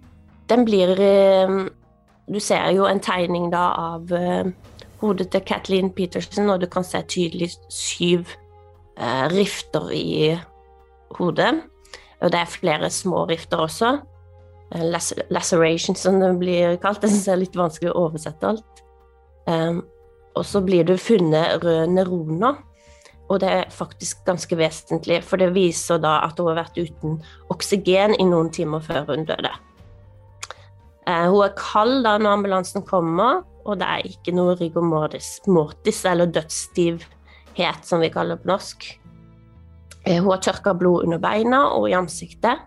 den 0.51 0.65
blir 0.65 0.97
Du 2.31 2.39
ser 2.41 2.71
jo 2.71 2.85
en 2.87 3.01
tegning 3.01 3.51
da 3.51 3.73
av 3.75 4.11
hodet 5.01 5.31
til 5.31 5.41
Kathleen 5.41 5.91
Peterson, 5.91 6.51
og 6.51 6.61
du 6.61 6.67
kan 6.67 6.85
se 6.85 7.03
tydelig 7.03 7.51
syv 7.69 8.29
rifter 9.31 9.91
i 9.91 10.39
hodet. 11.19 11.65
Og 12.21 12.31
det 12.31 12.39
er 12.39 12.47
flere 12.47 12.91
små 12.91 13.25
rifter 13.27 13.59
også. 13.59 13.99
Laceration, 15.31 15.97
som 15.97 16.21
det 16.21 16.39
blir 16.39 16.77
kalt. 16.77 17.03
Det 17.03 17.27
er 17.27 17.43
litt 17.43 17.57
vanskelig 17.57 17.91
å 17.91 18.07
oversette 18.07 18.47
alt. 18.47 18.85
Og 20.37 20.47
så 20.47 20.63
blir 20.63 20.85
det 20.85 21.01
funnet 21.03 21.65
røde 21.65 21.91
neuroner. 21.91 22.63
Og 23.31 23.41
det 23.43 23.51
er 23.51 23.71
faktisk 23.71 24.25
ganske 24.27 24.57
vesentlig, 24.59 25.21
for 25.23 25.39
det 25.39 25.53
viser 25.55 26.01
da 26.03 26.19
at 26.27 26.39
hun 26.41 26.51
har 26.51 26.65
vært 26.65 26.81
uten 26.81 27.21
oksygen 27.55 28.17
i 28.19 28.27
noen 28.27 28.51
timer 28.51 28.83
før 28.83 29.07
hun 29.13 29.27
døde. 29.29 29.53
Eh, 31.07 31.27
hun 31.31 31.45
er 31.47 31.55
kald 31.59 32.03
da 32.05 32.17
når 32.19 32.41
ambulansen 32.41 32.85
kommer, 32.87 33.45
og 33.65 33.79
det 33.81 33.87
er 33.87 34.09
ikke 34.09 34.35
noe 34.35 34.57
rigor 34.59 34.83
mortis, 34.83 36.05
eller 36.09 36.31
dødsstivhet, 36.33 37.87
som 37.87 38.03
vi 38.03 38.11
kaller 38.11 38.37
det 38.37 38.45
på 38.45 38.51
norsk. 38.51 38.89
Eh, 40.07 40.19
Hun 40.19 40.33
har 40.33 40.43
tørka 40.43 40.75
blod 40.75 41.05
under 41.05 41.19
beina 41.19 41.67
og 41.77 41.91
i 41.91 41.95
ansiktet, 41.95 42.67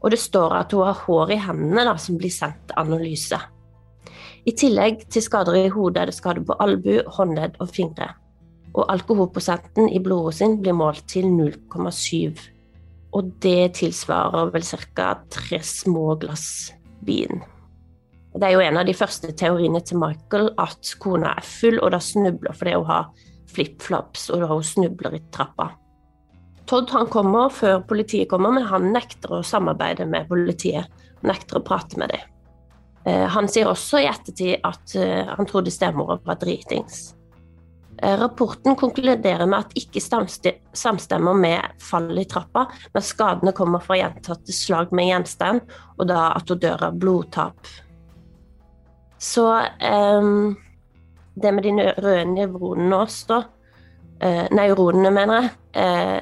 og 0.00 0.10
det 0.10 0.20
står 0.22 0.54
at 0.60 0.72
hun 0.72 0.86
har 0.86 1.04
hår 1.04 1.32
i 1.34 1.40
hendene 1.42 1.84
da, 1.88 1.96
som 1.98 2.18
blir 2.18 2.30
sendt 2.30 2.68
til 2.70 2.78
analyse. 2.78 3.38
I 4.46 4.54
tillegg 4.56 5.08
til 5.10 5.22
skader 5.22 5.58
i 5.58 5.68
hodet 5.68 6.02
er 6.02 6.06
det 6.06 6.16
skader 6.16 6.44
på 6.46 6.56
albu, 6.62 7.02
håndledd 7.18 7.58
og 7.60 7.68
fingre. 7.74 8.14
Og 8.76 8.84
alkoholprosenten 8.92 9.88
i 9.88 10.00
blodet 10.02 10.38
sin 10.38 10.58
blir 10.60 10.76
målt 10.76 11.06
til 11.10 11.28
0,7. 11.30 12.38
Og 13.16 13.30
det 13.42 13.78
tilsvarer 13.80 14.52
vel 14.52 14.66
ca. 14.66 15.14
tre 15.32 15.62
små 15.64 16.18
glass 16.20 16.74
vin. 17.06 17.42
Det 18.38 18.44
er 18.44 18.54
jo 18.54 18.62
en 18.62 18.76
av 18.78 18.86
de 18.86 18.94
første 18.94 19.32
teoriene 19.32 19.80
til 19.82 19.98
Michael 19.98 20.52
at 20.60 20.92
kona 21.00 21.32
er 21.38 21.46
full, 21.46 21.80
og 21.80 21.94
da 21.94 22.00
snubler 22.02 22.54
fordi 22.54 22.76
hun 22.76 22.86
har 22.86 23.08
flipflops, 23.48 24.28
og 24.30 24.44
da 24.44 24.50
hun 24.52 24.66
snubler 24.66 25.16
i 25.16 25.22
trappa. 25.34 25.72
Todd 26.68 26.92
han 26.92 27.08
kommer 27.08 27.48
før 27.48 27.80
politiet 27.88 28.28
kommer, 28.28 28.52
men 28.52 28.68
han 28.68 28.90
nekter 28.92 29.38
å 29.38 29.44
samarbeide 29.46 30.04
med 30.06 30.28
politiet. 30.28 30.90
Han 31.22 31.32
nekter 31.32 31.58
å 31.58 31.64
prate 31.64 31.98
med 31.98 32.12
dem. 32.12 32.26
Eh, 33.08 33.24
Han 33.26 33.48
sier 33.48 33.70
også 33.70 34.02
i 34.02 34.08
ettertid 34.10 34.60
at 34.68 34.94
eh, 34.94 35.24
han 35.32 35.48
trodde 35.48 35.72
stemora 35.72 36.18
var 36.24 36.36
dritings. 36.42 37.14
Eh, 38.02 38.20
Rapporten 38.20 38.76
konkluderer 38.76 39.46
med 39.46 39.58
at 39.58 39.74
ikke 39.78 40.00
samstemmer 40.02 41.34
med 41.34 41.82
fallet 41.82 42.26
i 42.26 42.30
trappa, 42.30 42.68
men 42.94 43.04
skadene 43.04 43.54
kommer 43.56 43.82
fra 43.82 43.98
gjentatte 43.98 44.54
slag 44.54 44.94
med 44.94 45.10
gjenstand, 45.10 45.64
og 45.98 46.08
da 46.10 46.28
at 46.36 46.48
hun 46.48 46.62
dør 46.62 46.88
av 46.90 46.98
blodtap. 47.00 47.70
Så 49.18 49.48
ehm, 49.82 50.54
det 51.34 51.54
med 51.54 51.66
de 51.66 51.90
røde 51.98 52.24
nevronene 52.30 53.02
også, 53.02 53.42
eh, 54.22 54.46
neuronene, 54.54 55.10
mener 55.10 55.42
jeg, 55.42 55.50
eh, 55.74 56.20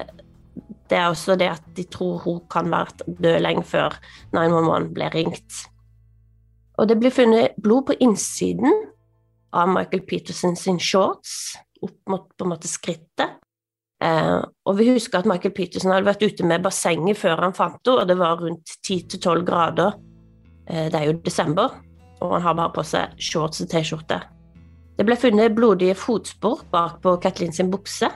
det 0.89 0.97
er 0.97 1.09
også 1.11 1.35
det 1.37 1.51
at 1.51 1.63
de 1.75 1.83
tror 1.83 2.23
hun 2.23 2.41
kan 2.49 2.71
være 2.71 3.05
død 3.05 3.39
lenge 3.43 3.63
før 3.67 3.99
911 4.33 4.93
ble 4.95 5.09
ringt. 5.13 5.63
Og 6.77 6.87
det 6.89 6.97
blir 6.99 7.13
funnet 7.13 7.57
blod 7.61 7.89
på 7.89 7.97
innsiden 7.99 8.85
av 9.53 9.69
Michael 9.69 10.05
Peterson 10.07 10.55
sin 10.55 10.79
shorts, 10.79 11.57
opp 11.83 11.99
mot 12.11 12.29
på 12.33 12.45
en 12.45 12.53
måte 12.53 12.69
skrittet. 12.69 13.37
Eh, 14.03 14.39
og 14.69 14.77
vi 14.77 14.91
husker 14.91 15.19
at 15.19 15.29
Michael 15.29 15.55
Peterson 15.57 15.91
hadde 15.91 16.05
vært 16.05 16.25
ute 16.25 16.45
med 16.45 16.65
bassenget 16.65 17.17
før 17.17 17.41
han 17.47 17.55
fant 17.57 17.79
henne, 17.81 18.03
og 18.03 18.09
det 18.09 18.17
var 18.19 18.41
rundt 18.41 18.77
10-12 18.85 19.45
grader. 19.47 19.97
Eh, 20.69 20.87
det 20.93 20.99
er 20.99 21.09
jo 21.09 21.19
desember, 21.25 21.79
og 22.21 22.37
han 22.37 22.45
har 22.45 22.57
bare 22.59 22.75
på 22.75 22.85
seg 22.85 23.17
shorts 23.21 23.63
og 23.65 23.71
T-skjorte. 23.71 24.21
Det 24.97 25.05
ble 25.05 25.17
funnet 25.19 25.55
blodige 25.57 25.97
fotspor 25.97 26.63
bak 26.73 27.01
på 27.03 27.17
Kathleen 27.21 27.53
sin 27.53 27.69
bukse. 27.73 28.09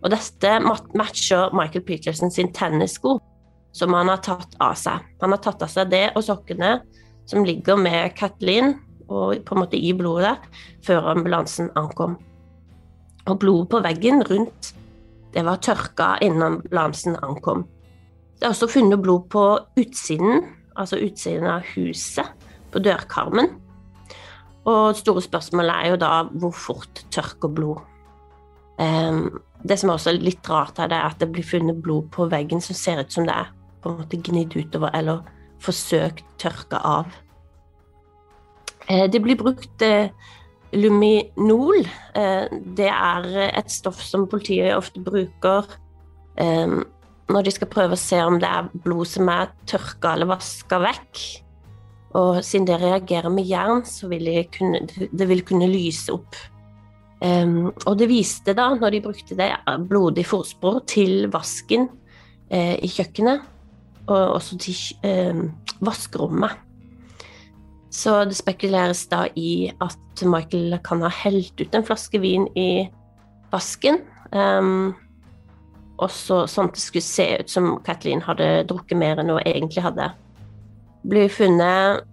Og 0.00 0.12
dette 0.12 0.52
matcher 0.64 1.52
Michael 1.56 1.84
Peterson 1.84 2.32
sin 2.32 2.52
tennissko, 2.56 3.18
som 3.76 3.94
han 3.96 4.08
har 4.08 4.22
tatt 4.24 4.56
av 4.60 4.76
seg. 4.80 5.04
Han 5.20 5.36
har 5.36 5.42
tatt 5.44 5.62
av 5.64 5.72
seg 5.72 5.92
det 5.92 6.06
og 6.16 6.24
sokkene 6.24 6.78
som 7.28 7.44
ligger 7.46 7.78
med 7.80 8.16
Kathleen 8.18 8.74
og 9.10 9.40
på 9.44 9.54
en 9.54 9.62
måte 9.62 9.78
i 9.78 9.92
blodet 9.96 10.36
før 10.86 11.12
ambulansen 11.12 11.70
ankom. 11.78 12.16
Og 13.28 13.38
blodet 13.38 13.68
på 13.72 13.82
veggen 13.84 14.22
rundt 14.26 14.74
det 15.34 15.44
var 15.46 15.60
tørka 15.62 16.16
innen 16.24 16.42
ambulansen 16.42 17.16
ankom. 17.22 17.66
Det 18.38 18.48
er 18.48 18.54
også 18.54 18.70
funnet 18.72 19.02
blod 19.02 19.28
på 19.30 19.44
utsiden, 19.78 20.42
altså 20.74 20.98
utsiden 20.98 21.46
av 21.46 21.66
huset, 21.74 22.26
på 22.72 22.82
dørkarmen. 22.82 23.50
Og 24.70 24.96
store 24.96 25.22
spørsmålet 25.22 25.76
er 25.76 25.92
jo 25.92 26.00
da 26.00 26.10
hvor 26.32 26.54
fort 26.56 27.04
tørker 27.14 27.52
blod. 27.52 27.78
Ehm, 28.80 29.38
det 29.62 29.78
som 29.78 29.90
er 29.90 29.98
også 29.98 30.16
litt 30.16 30.48
rart 30.50 30.78
her, 30.80 30.88
det 30.90 30.98
er 30.98 31.08
at 31.10 31.20
det 31.20 31.30
blir 31.32 31.46
funnet 31.46 31.82
blod 31.82 32.08
på 32.14 32.26
veggen 32.32 32.62
som 32.64 32.76
ser 32.76 33.02
ut 33.04 33.12
som 33.12 33.26
det 33.28 33.36
er 33.36 33.50
på 33.82 33.90
en 33.90 34.00
måte 34.00 34.20
gnidd 34.20 34.56
utover 34.56 34.92
eller 34.96 35.24
forsøkt 35.60 36.24
tørka 36.40 36.80
av. 36.84 37.12
Eh, 38.88 39.06
Det 39.10 39.22
blir 39.22 39.36
brukt 39.36 39.82
eh, 39.82 40.10
luminol. 40.72 41.84
Eh, 42.14 42.46
Det 42.76 42.88
er 42.88 43.28
et 43.50 43.70
stoff 43.70 44.02
som 44.02 44.28
politiet 44.30 44.76
ofte 44.76 45.02
bruker 45.02 45.66
eh, 46.36 46.80
når 47.30 47.46
de 47.46 47.52
skal 47.54 47.70
prøve 47.70 47.94
å 47.94 48.00
se 48.00 48.18
om 48.26 48.38
det 48.42 48.48
er 48.48 48.70
blod 48.84 49.08
som 49.08 49.28
er 49.30 49.52
tørka 49.70 50.14
eller 50.14 50.30
vaska 50.32 50.80
vekk. 50.82 51.22
Og 52.18 52.40
siden 52.42 52.66
det 52.66 52.80
reagerer 52.82 53.30
med 53.30 53.46
jern, 53.46 53.84
så 53.86 54.08
vil 54.10 54.26
det 54.26 54.48
kunne, 54.56 54.82
det 54.86 55.44
kunne 55.46 55.70
lyse 55.70 56.10
opp. 56.12 56.38
Um, 57.20 57.68
og 57.84 57.98
det 58.00 58.08
viste 58.08 58.54
da, 58.56 58.70
når 58.74 58.96
de 58.96 59.02
brukte 59.04 59.36
det, 59.36 59.50
blodig 59.90 60.24
forspor 60.26 60.80
til 60.88 61.28
vasken 61.30 61.86
eh, 62.48 62.78
i 62.80 62.88
kjøkkenet, 62.88 63.44
og 64.08 64.34
også 64.38 64.56
til 64.64 64.78
eh, 65.06 65.42
vaskerommet. 65.84 66.56
Så 67.90 68.20
det 68.30 68.38
spekuleres 68.38 69.02
da 69.10 69.24
i 69.34 69.70
at 69.82 70.22
Michael 70.22 70.78
kan 70.86 71.02
ha 71.02 71.10
helt 71.24 71.58
ut 71.58 71.74
en 71.74 71.86
flaske 71.86 72.20
vin 72.22 72.46
i 72.58 72.86
vasken. 73.50 73.98
Um, 74.30 74.92
og 76.00 76.12
så 76.14 76.44
sånn 76.48 76.70
at 76.70 76.78
det 76.78 76.84
skulle 76.84 77.04
se 77.04 77.26
ut 77.42 77.50
som 77.50 77.72
Kathleen 77.84 78.22
hadde 78.24 78.62
drukket 78.70 78.98
mer 78.98 79.20
enn 79.20 79.32
hun 79.34 79.42
egentlig 79.42 79.84
hadde. 79.84 80.06
Blir 81.10 81.32
funnet 81.32 82.06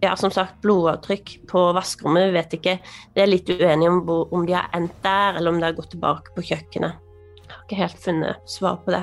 ja, 0.00 0.14
som 0.16 0.30
sagt, 0.32 0.62
blodavtrykk 0.62 1.34
på 1.50 1.62
vaskerommet. 1.76 2.30
Vi 2.30 2.36
vet 2.38 2.54
ikke. 2.56 2.76
Det 3.12 3.22
er 3.22 3.28
litt 3.28 3.50
uenige 3.52 3.90
om 3.92 4.00
om 4.08 4.46
de 4.48 4.56
har 4.56 4.70
endt 4.76 4.96
der, 5.04 5.36
eller 5.36 5.52
om 5.52 5.60
de 5.60 5.66
har 5.66 5.76
gått 5.76 5.90
tilbake 5.92 6.32
på 6.36 6.44
kjøkkenet. 6.52 6.96
Jeg 7.40 7.50
har 7.52 7.64
ikke 7.66 7.80
helt 7.82 8.00
funnet 8.00 8.48
svar 8.48 8.78
på 8.84 8.94
det. 8.94 9.02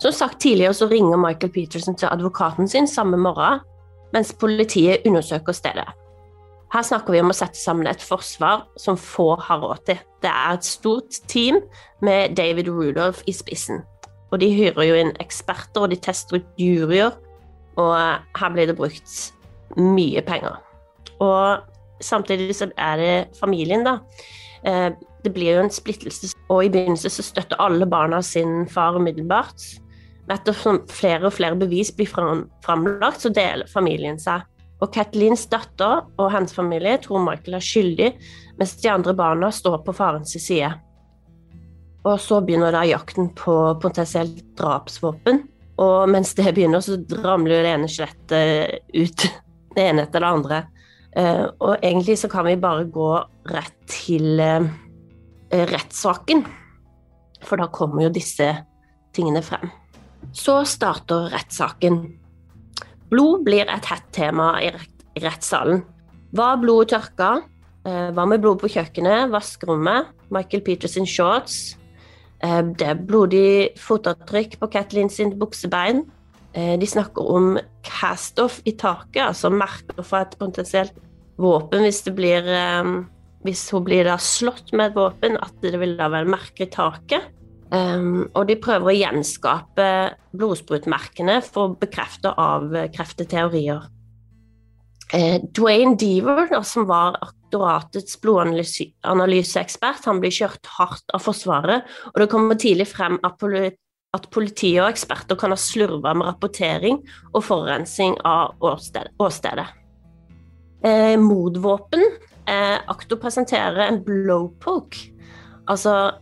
Som 0.00 0.12
sagt 0.12 0.40
tidligere 0.40 0.74
så 0.74 0.88
ringer 0.88 1.20
Michael 1.20 1.52
Peterson 1.52 1.96
til 1.96 2.08
advokaten 2.08 2.68
sin 2.68 2.88
samme 2.88 3.18
morgen, 3.20 3.60
mens 4.14 4.32
politiet 4.38 5.04
undersøker 5.08 5.56
stedet. 5.56 5.88
Her 6.74 6.82
snakker 6.82 7.14
vi 7.14 7.20
om 7.22 7.30
å 7.30 7.36
sette 7.36 7.58
sammen 7.58 7.86
et 7.86 8.02
forsvar 8.02 8.64
som 8.80 8.98
få 8.98 9.34
har 9.38 9.60
råd 9.62 9.84
til. 9.90 9.98
Det 10.22 10.30
er 10.30 10.56
et 10.56 10.66
stort 10.66 11.20
team 11.30 11.60
med 12.02 12.34
David 12.38 12.70
Rudolph 12.72 13.22
i 13.30 13.34
spissen. 13.36 13.84
Og 14.32 14.40
de 14.42 14.48
hyrer 14.50 14.88
jo 14.88 14.96
inn 14.98 15.12
eksperter, 15.22 15.84
og 15.84 15.92
de 15.92 16.00
tester 16.02 16.40
ut 16.40 16.58
juryer, 16.58 17.14
og 17.78 17.94
her 18.38 18.54
blir 18.54 18.70
det 18.70 18.78
brukt 18.78 19.12
mye 19.78 20.22
penger. 20.26 20.58
Og 21.22 21.62
samtidig 22.02 22.56
så 22.58 22.70
er 22.74 22.96
det 22.98 23.38
familien, 23.38 23.86
da. 23.86 23.98
Eh, 24.66 24.90
Det 25.24 25.32
blir 25.32 25.54
jo 25.56 25.60
en 25.62 25.70
splittelse, 25.72 26.34
og 26.52 26.66
i 26.66 26.68
begynnelsen 26.68 27.08
så 27.08 27.22
støtter 27.24 27.56
alle 27.56 27.86
barna 27.86 28.18
sin 28.20 28.68
far 28.68 28.92
umiddelbart. 28.98 29.56
Ettersom 30.32 30.80
flere 30.88 31.28
og 31.28 31.34
flere 31.36 31.58
bevis 31.60 31.90
blir 31.96 32.08
fram, 32.08 32.46
framlagt, 32.64 33.24
så 33.24 33.32
deler 33.34 33.68
familien 33.70 34.18
seg. 34.20 34.46
Og 34.82 34.90
Kathleens 34.92 35.44
datter 35.48 36.02
og 36.18 36.32
hennes 36.32 36.54
familie 36.54 36.96
tror 37.02 37.22
Michael 37.24 37.58
er 37.58 37.64
skyldig, 37.64 38.10
mens 38.58 38.74
de 38.80 38.90
andre 38.90 39.14
barna 39.16 39.50
står 39.52 39.80
på 39.84 39.94
farens 39.96 40.34
side. 40.34 40.72
Og 42.04 42.20
så 42.20 42.40
begynner 42.44 42.74
da 42.74 42.82
jakten 42.84 43.30
på 43.36 43.54
potensielt 43.80 44.42
drapsvåpen. 44.58 45.40
Og 45.80 46.10
mens 46.10 46.34
det 46.36 46.52
begynner, 46.54 46.84
så 46.84 46.98
ramler 47.24 47.64
det 47.64 47.72
ene 47.72 47.88
skjelettet 47.90 48.90
ut. 48.92 49.24
Det 49.74 49.86
ene 49.88 50.04
etter 50.04 50.22
det 50.22 50.32
andre. 50.36 50.58
Eh, 51.16 51.46
og 51.62 51.78
egentlig 51.80 52.18
så 52.20 52.28
kan 52.30 52.46
vi 52.46 52.58
bare 52.60 52.84
gå 52.90 53.08
rett 53.50 53.78
til 53.90 54.40
eh, 54.42 54.68
rettssaken. 55.72 56.44
For 57.44 57.60
da 57.60 57.70
kommer 57.72 58.06
jo 58.06 58.12
disse 58.14 58.52
tingene 59.16 59.42
frem. 59.44 59.72
Så 60.32 60.64
starter 60.64 61.30
rettssaken. 61.32 61.98
Blod 63.10 63.44
blir 63.46 63.68
et 63.68 63.84
hett 63.90 64.06
tema 64.12 64.54
i 64.62 64.70
rettssalen. 65.20 65.82
Var 66.34 66.56
blodet 66.62 66.94
tørka? 66.94 67.42
Eh, 67.84 68.10
Hva 68.16 68.26
med 68.26 68.40
blod 68.42 68.58
på 68.62 68.70
kjøkkenet, 68.72 69.30
vaskerommet, 69.30 70.08
Michael 70.30 70.62
Peterson 70.62 71.06
shorts? 71.06 71.76
Eh, 72.40 72.62
Det 72.62 72.82
er 72.88 72.94
blodig 72.94 73.76
fotavtrykk 73.78 74.58
på 74.58 74.70
Kathleen 74.70 75.10
sin 75.10 75.38
buksebein. 75.38 76.04
Eh, 76.54 76.76
De 76.76 76.86
snakker 76.86 77.22
om 77.22 77.58
cast-off 77.82 78.60
i 78.64 78.72
taket, 78.72 79.22
altså 79.28 79.50
merker 79.50 80.02
fra 80.02 80.22
et 80.22 80.36
potensielt 80.38 80.92
våpen 81.38 81.82
hvis 81.82 82.02
det 82.04 82.14
blir 82.14 83.06
Hvis 83.44 83.70
hun 83.70 83.84
blir 83.84 84.04
da 84.04 84.16
slått 84.16 84.72
med 84.72 84.86
et 84.86 84.94
våpen, 84.96 85.36
at 85.36 85.52
det 85.60 85.78
vil 85.78 85.98
da 85.98 86.08
være 86.08 86.24
merker 86.24 86.64
i 86.64 86.70
taket. 86.70 87.20
Um, 87.74 88.28
og 88.36 88.46
de 88.46 88.54
prøver 88.62 88.92
å 88.92 88.94
gjenskape 88.94 89.86
blodsprutmerkene 90.36 91.40
for 91.42 91.72
å 91.72 91.76
bekrefte 91.80 92.30
og 92.30 92.70
avkrefte. 92.70 93.26
Eh, 95.14 95.40
Dwayne 95.56 95.96
Deaver, 95.98 96.46
da, 96.52 96.60
som 96.66 96.86
var 96.86 97.18
aktoratets 97.22 98.20
blodanalyseekspert, 98.22 100.06
han 100.06 100.20
blir 100.22 100.34
kjørt 100.34 100.70
hardt 100.78 101.14
av 101.14 101.24
Forsvaret, 101.24 101.88
og 102.12 102.20
det 102.22 102.30
kommer 102.30 102.58
tidlig 102.60 102.88
frem 102.92 103.18
at, 103.22 103.38
polit 103.42 103.80
at 104.14 104.28
politiet 104.30 104.82
og 104.82 104.92
eksperter 104.92 105.38
kan 105.38 105.54
ha 105.54 105.58
slurva 105.58 106.14
med 106.14 106.28
rapportering 106.28 107.00
og 107.32 107.42
forurensning 107.42 108.14
av 108.26 108.54
åsted 108.62 109.10
åstedet. 109.22 109.66
Eh, 110.84 111.16
mordvåpen. 111.18 112.04
Eh, 112.46 112.76
Aktor 112.92 113.18
presenterer 113.18 113.88
en 113.88 114.02
blowpoke. 114.04 115.10
Altså, 115.66 116.12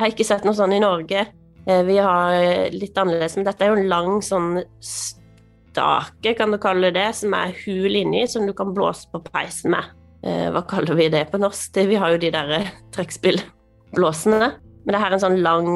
jeg 0.00 0.06
har 0.06 0.14
ikke 0.14 0.24
sett 0.24 0.46
noe 0.48 0.56
sånn 0.56 0.72
i 0.72 0.80
Norge. 0.80 1.26
Eh, 1.68 1.82
vi 1.84 1.98
har 2.00 2.32
eh, 2.32 2.72
litt 2.72 2.96
annerledes, 2.96 3.34
men 3.36 3.44
dette 3.44 3.66
er 3.66 3.68
jo 3.68 3.76
en 3.76 3.90
lang 3.90 4.20
sånn 4.24 4.62
stake, 4.80 6.32
kan 6.38 6.54
du 6.54 6.56
kalle 6.62 6.88
det, 6.94 7.10
som 7.18 7.34
er 7.36 7.52
hul 7.66 7.98
inni, 8.00 8.22
som 8.24 8.46
du 8.48 8.54
kan 8.56 8.72
blåse 8.72 9.10
på 9.12 9.20
peisen 9.26 9.74
med. 9.74 9.90
Eh, 10.24 10.46
hva 10.54 10.62
kaller 10.68 10.96
vi 10.96 11.10
det 11.12 11.26
på 11.28 11.40
norsk? 11.40 11.76
Vi 11.90 11.98
har 12.00 12.14
jo 12.14 12.20
de 12.22 12.30
der 12.32 12.70
trekkspillblåsene. 12.96 14.48
Men 14.86 14.96
det 14.96 15.02
her 15.02 15.10
er 15.10 15.18
en 15.18 15.22
sånn 15.26 15.42
lang 15.44 15.68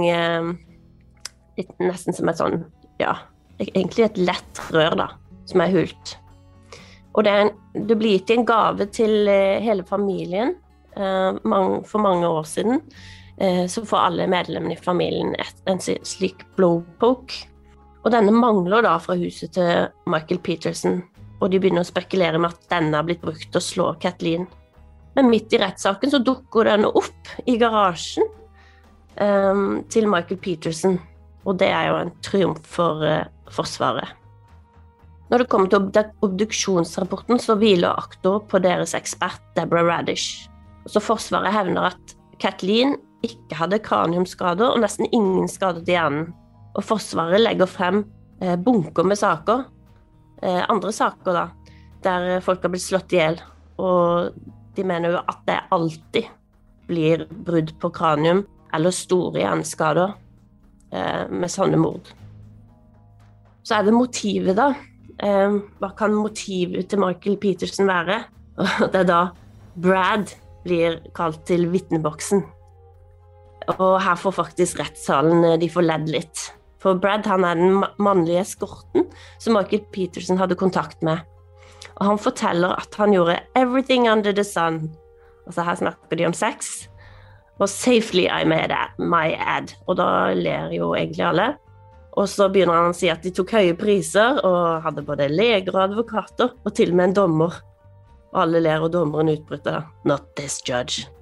Nesten 1.54 2.16
som 2.16 2.30
et 2.32 2.38
sånn 2.40 2.62
Ja, 2.98 3.12
egentlig 3.60 4.06
et 4.06 4.16
lett 4.16 4.60
rør, 4.72 4.96
da, 4.98 5.06
som 5.46 5.60
er 5.60 5.74
hult. 5.74 6.14
Og 7.12 7.26
det, 7.26 7.34
en, 7.44 7.52
det 7.76 7.98
blir 8.00 8.16
gitt 8.16 8.32
i 8.32 8.38
en 8.38 8.48
gave 8.48 8.88
til 8.90 9.28
hele 9.28 9.84
familien 9.86 10.56
for 10.96 12.00
mange 12.02 12.26
år 12.26 12.48
siden. 12.48 12.80
Eh, 13.38 13.66
så 13.66 13.82
får 13.86 13.98
alle 13.98 14.26
medlemmene 14.30 14.76
i 14.76 14.80
familien 14.80 15.34
en 15.64 15.80
slik 15.80 16.44
blowpoke. 16.56 17.48
Og 18.04 18.12
denne 18.12 18.34
mangler 18.36 18.84
da 18.84 18.98
fra 19.00 19.16
huset 19.16 19.54
til 19.56 19.88
Michael 20.10 20.40
Peterson, 20.44 21.00
og 21.40 21.50
de 21.50 21.60
begynner 21.60 21.84
å 21.84 21.88
spekulere 21.88 22.38
med 22.40 22.52
at 22.52 22.68
denne 22.70 22.98
har 22.98 23.06
blitt 23.06 23.22
brukt 23.24 23.48
til 23.48 23.60
å 23.60 23.64
slå 23.64 23.86
Kathleen. 24.00 24.44
Men 25.16 25.30
midt 25.30 25.54
i 25.54 25.60
rettssaken 25.62 26.12
så 26.12 26.20
dukker 26.22 26.68
denne 26.68 26.90
opp 26.90 27.30
i 27.48 27.56
garasjen 27.60 28.26
um, 29.16 29.80
til 29.88 30.08
Michael 30.10 30.40
Peterson, 30.42 30.98
og 31.46 31.56
det 31.62 31.70
er 31.72 31.88
jo 31.88 31.96
en 32.02 32.12
triumf 32.24 32.68
for 32.76 33.00
uh, 33.06 33.24
Forsvaret. 33.54 34.12
Når 35.32 35.40
det 35.40 35.48
kommer 35.48 35.70
til 35.72 36.12
obduksjonsrapporten, 36.26 37.40
så 37.40 37.56
hviler 37.56 37.96
aktor 37.96 38.42
på 38.50 38.60
deres 38.62 38.92
ekspert 38.96 39.40
Deborah 39.56 39.86
Radish. 39.88 40.50
Så 40.90 41.00
Forsvaret 41.00 41.54
hevner 41.54 41.88
at 41.94 42.16
Kathleen 42.42 42.98
ikke 43.24 43.58
hadde 43.58 43.82
kraniumskader 43.84 44.74
og 44.74 44.82
nesten 44.82 45.08
ingen 45.10 45.48
skader 45.50 45.82
til 45.84 45.96
hjernen. 45.96 46.30
Og 46.74 46.84
Forsvaret 46.86 47.42
legger 47.42 47.70
frem 47.70 48.02
eh, 48.42 48.56
bunker 48.60 49.06
med 49.06 49.18
saker, 49.20 49.66
eh, 50.42 50.62
andre 50.70 50.92
saker 50.94 51.36
da, 51.36 51.44
der 52.04 52.40
folk 52.44 52.64
har 52.64 52.72
blitt 52.72 52.86
slått 52.86 53.14
i 53.14 53.20
hjel. 53.20 53.38
Og 53.82 54.34
de 54.74 54.86
mener 54.86 55.14
jo 55.14 55.22
at 55.22 55.44
det 55.48 55.60
alltid 55.74 56.30
blir 56.88 57.24
brudd 57.46 57.72
på 57.80 57.90
kranium 57.94 58.42
eller 58.74 58.94
store 58.94 59.40
hjerneskader 59.40 60.16
eh, 60.92 61.24
med 61.30 61.52
sånne 61.52 61.80
mord. 61.80 62.10
Så 63.64 63.78
er 63.78 63.86
det 63.86 63.96
motivet, 63.96 64.58
da. 64.58 64.74
Hva 65.14 65.88
kan 65.96 66.12
motivet 66.12 66.90
til 66.90 67.00
Michael 67.00 67.38
Peterson 67.40 67.86
være? 67.88 68.18
Og 68.82 68.90
det 68.92 69.04
er 69.04 69.08
da 69.08 69.20
Brad 69.80 70.34
blir 70.64 71.00
kalt 71.16 71.44
til 71.48 71.68
vitneboksen. 71.72 72.42
Og 73.72 74.00
her 74.02 74.18
får 74.20 74.36
faktisk 74.36 74.80
rettssalen 74.82 75.44
eh, 75.44 75.58
de 75.60 75.70
får 75.72 75.86
ledd 75.86 76.10
litt. 76.12 76.48
For 76.84 76.98
Brad 77.00 77.24
han 77.30 77.46
er 77.48 77.56
den 77.56 77.78
mannlige 78.02 78.42
eskorten 78.42 79.06
som 79.40 79.56
Michael 79.56 79.86
Peterson 79.94 80.40
hadde 80.40 80.58
kontakt 80.60 81.00
med. 81.06 81.22
Og 81.94 82.10
han 82.10 82.20
forteller 82.20 82.74
at 82.76 82.94
han 82.98 83.14
gjorde 83.14 83.40
'everything 83.56 84.10
under 84.10 84.32
the 84.32 84.44
sun'. 84.44 84.90
Altså 85.46 85.62
her 85.62 85.74
snakker 85.74 86.16
de 86.16 86.26
om 86.26 86.32
sex. 86.32 86.88
Og 87.60 87.68
'safely 87.68 88.26
I 88.28 88.44
made 88.44 88.76
my 88.98 89.32
ad'. 89.32 89.74
Og 89.86 89.96
da 89.96 90.34
ler 90.34 90.72
jo 90.72 90.94
egentlig 90.94 91.24
alle. 91.24 91.54
Og 92.12 92.28
så 92.28 92.48
begynner 92.48 92.74
han 92.74 92.92
å 92.92 92.96
si 92.96 93.08
at 93.08 93.22
de 93.22 93.30
tok 93.30 93.50
høye 93.50 93.74
priser 93.74 94.38
og 94.44 94.82
hadde 94.82 95.02
både 95.02 95.28
leger 95.28 95.74
og 95.74 95.82
advokater, 95.90 96.52
og 96.64 96.74
til 96.74 96.90
og 96.90 96.96
med 96.96 97.04
en 97.04 97.14
dommer. 97.14 97.56
Og 98.34 98.42
alle 98.42 98.60
ler, 98.60 98.80
og 98.80 98.92
dommeren 98.92 99.28
utbryter 99.28 99.82
'not 100.04 100.36
this 100.36 100.62
judge'. 100.62 101.13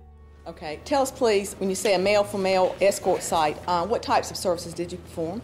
Okay, 0.44 0.80
tell 0.84 1.02
us 1.02 1.12
please, 1.12 1.54
when 1.54 1.68
you 1.68 1.76
say 1.76 1.94
a 1.94 1.98
male 1.98 2.24
for 2.24 2.36
male 2.36 2.74
escort 2.80 3.22
site, 3.22 3.56
uh, 3.68 3.86
what 3.86 4.02
types 4.02 4.28
of 4.28 4.36
services 4.36 4.74
did 4.74 4.90
you 4.90 4.98
perform? 4.98 5.40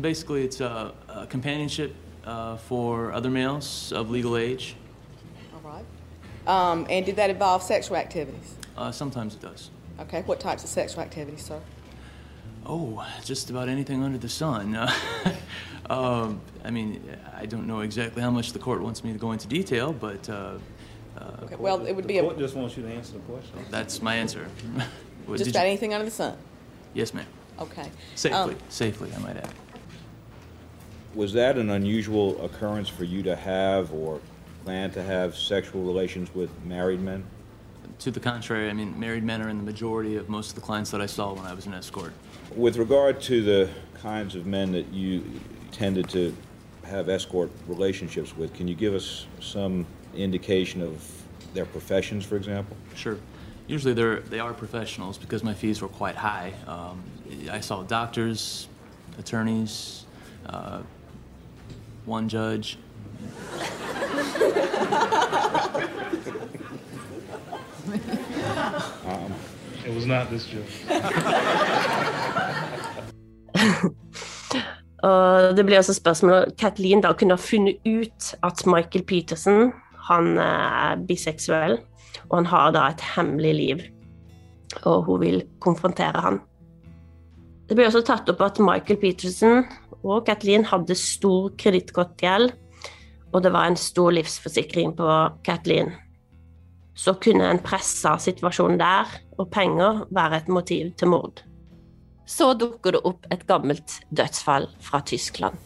Basically, 0.00 0.44
it's 0.44 0.62
uh, 0.62 0.92
uh, 1.10 1.26
companionship 1.26 1.94
uh, 2.24 2.56
for 2.56 3.12
other 3.12 3.28
males 3.28 3.92
of 3.92 4.08
legal 4.08 4.38
age. 4.38 4.76
All 5.52 5.70
right. 5.70 5.84
Um, 6.46 6.86
and 6.88 7.04
did 7.04 7.16
that 7.16 7.28
involve 7.28 7.62
sexual 7.62 7.98
activities? 7.98 8.54
Uh, 8.78 8.90
sometimes 8.90 9.34
it 9.34 9.42
does. 9.42 9.70
Okay, 10.00 10.22
what 10.22 10.40
types 10.40 10.64
of 10.64 10.70
sexual 10.70 11.02
activities, 11.02 11.44
sir? 11.44 11.60
Oh, 12.64 13.06
just 13.22 13.50
about 13.50 13.68
anything 13.68 14.02
under 14.02 14.16
the 14.16 14.28
sun. 14.30 14.74
Uh, 14.74 14.90
um, 15.90 16.40
I 16.64 16.70
mean, 16.70 17.02
I 17.36 17.44
don't 17.44 17.66
know 17.66 17.80
exactly 17.80 18.22
how 18.22 18.30
much 18.30 18.54
the 18.54 18.58
court 18.58 18.80
wants 18.80 19.04
me 19.04 19.12
to 19.12 19.18
go 19.18 19.32
into 19.32 19.48
detail, 19.48 19.92
but 19.92 20.30
uh, 21.18 21.44
Okay, 21.44 21.56
well, 21.56 21.84
it 21.86 21.94
would 21.94 22.06
be 22.06 22.14
The 22.14 22.20
a, 22.20 22.22
court 22.22 22.38
just 22.38 22.54
wants 22.54 22.76
you 22.76 22.82
to 22.84 22.88
answer 22.90 23.14
the 23.14 23.18
question. 23.20 23.52
that's 23.70 24.00
my 24.02 24.14
answer. 24.16 24.46
What, 25.26 25.36
just 25.36 25.44
did 25.48 25.54
about 25.56 25.64
you- 25.64 25.68
anything 25.68 25.92
under 25.94 26.06
the 26.06 26.10
sun. 26.10 26.36
Yes, 26.94 27.12
ma'am. 27.14 27.26
Okay. 27.60 27.88
Safely, 28.16 28.36
Um, 28.54 28.56
safely, 28.68 29.10
I 29.14 29.18
might 29.18 29.36
add. 29.36 29.52
Was 31.14 31.32
that 31.34 31.56
an 31.58 31.70
unusual 31.70 32.42
occurrence 32.44 32.88
for 32.88 33.04
you 33.04 33.22
to 33.24 33.36
have 33.36 33.92
or 33.92 34.20
plan 34.64 34.90
to 34.92 35.02
have 35.02 35.36
sexual 35.36 35.82
relations 35.84 36.34
with 36.34 36.50
married 36.64 37.00
men? 37.00 37.24
To 38.00 38.10
the 38.10 38.18
contrary, 38.20 38.70
I 38.70 38.72
mean, 38.72 38.98
married 38.98 39.24
men 39.24 39.42
are 39.42 39.48
in 39.48 39.58
the 39.58 39.62
majority 39.64 40.16
of 40.16 40.28
most 40.28 40.50
of 40.50 40.54
the 40.54 40.60
clients 40.62 40.90
that 40.92 41.00
I 41.02 41.06
saw 41.06 41.32
when 41.34 41.44
I 41.44 41.52
was 41.52 41.66
an 41.66 41.74
escort. 41.74 42.12
With 42.56 42.76
regard 42.76 43.20
to 43.22 43.42
the 43.42 43.68
kinds 44.00 44.34
of 44.34 44.46
men 44.46 44.72
that 44.72 44.88
you 44.92 45.22
tended 45.70 46.08
to 46.10 46.34
have 46.84 47.08
escort 47.08 47.50
relationships 47.68 48.36
with, 48.36 48.54
can 48.54 48.66
you 48.66 48.74
give 48.74 48.94
us 48.94 49.26
some 49.40 49.86
indication 50.14 50.82
of 50.82 51.22
their 51.54 51.66
professions, 51.66 52.24
for 52.24 52.36
example? 52.36 52.76
Sure. 52.94 53.18
Usually 53.66 53.94
they're, 53.94 54.20
they 54.20 54.40
are 54.40 54.52
professionals 54.52 55.18
because 55.18 55.44
my 55.44 55.54
fees 55.54 55.80
were 55.80 55.88
quite 55.88 56.16
high. 56.16 56.54
Um, 56.66 57.02
I 57.50 57.60
saw 57.60 57.82
doctors, 57.82 58.68
attorneys, 59.18 60.04
uh, 60.46 60.82
one 62.04 62.28
judge. 62.28 62.78
It 69.86 69.94
was 69.94 70.06
not 70.06 70.30
this 70.30 70.46
judge. 70.46 70.84
Og 75.02 75.50
det 75.56 75.66
blir 75.66 75.78
også 75.78 75.94
spørsmål 75.94 76.32
om 76.32 76.44
Kathleen 76.58 77.00
da 77.00 77.12
kunne 77.12 77.34
ha 77.34 77.36
funnet 77.36 77.76
ut 77.86 78.34
at 78.42 78.66
Michael 78.66 79.04
Peterson 79.04 79.72
han 80.10 80.36
er 80.42 81.00
biseksuell, 81.08 81.78
og 82.28 82.36
han 82.40 82.48
har 82.50 82.74
da 82.76 82.86
et 82.90 83.04
hemmelig 83.14 83.54
liv. 83.56 83.82
Og 84.86 85.06
hun 85.08 85.20
vil 85.22 85.42
konfrontere 85.62 86.22
han. 86.22 86.40
Det 87.68 87.76
blir 87.78 87.86
også 87.88 88.02
tatt 88.06 88.30
opp 88.32 88.42
at 88.42 88.58
Michael 88.62 88.98
Peterson 88.98 89.64
og 90.00 90.24
Kathleen 90.26 90.66
hadde 90.66 90.96
stor 90.98 91.52
kredittkortgjeld, 91.60 92.50
og 93.30 93.44
det 93.44 93.52
var 93.54 93.70
en 93.70 93.78
stor 93.78 94.10
livsforsikring 94.16 94.96
på 94.98 95.18
Kathleen. 95.46 95.92
Så 96.98 97.14
kunne 97.22 97.46
en 97.46 97.62
pressa 97.62 98.16
situasjon 98.18 98.80
der 98.80 99.14
og 99.38 99.52
penger 99.54 100.04
være 100.10 100.42
et 100.42 100.50
motiv 100.50 100.90
til 100.98 101.14
mord 101.14 101.44
så 102.30 102.52
dukker 102.54 102.94
det 102.94 103.02
opp 103.08 103.26
et 103.34 103.42
gammelt 103.48 103.98
dødsfall 104.14 104.68
fra 104.84 105.02
Tyskland. 105.06 105.56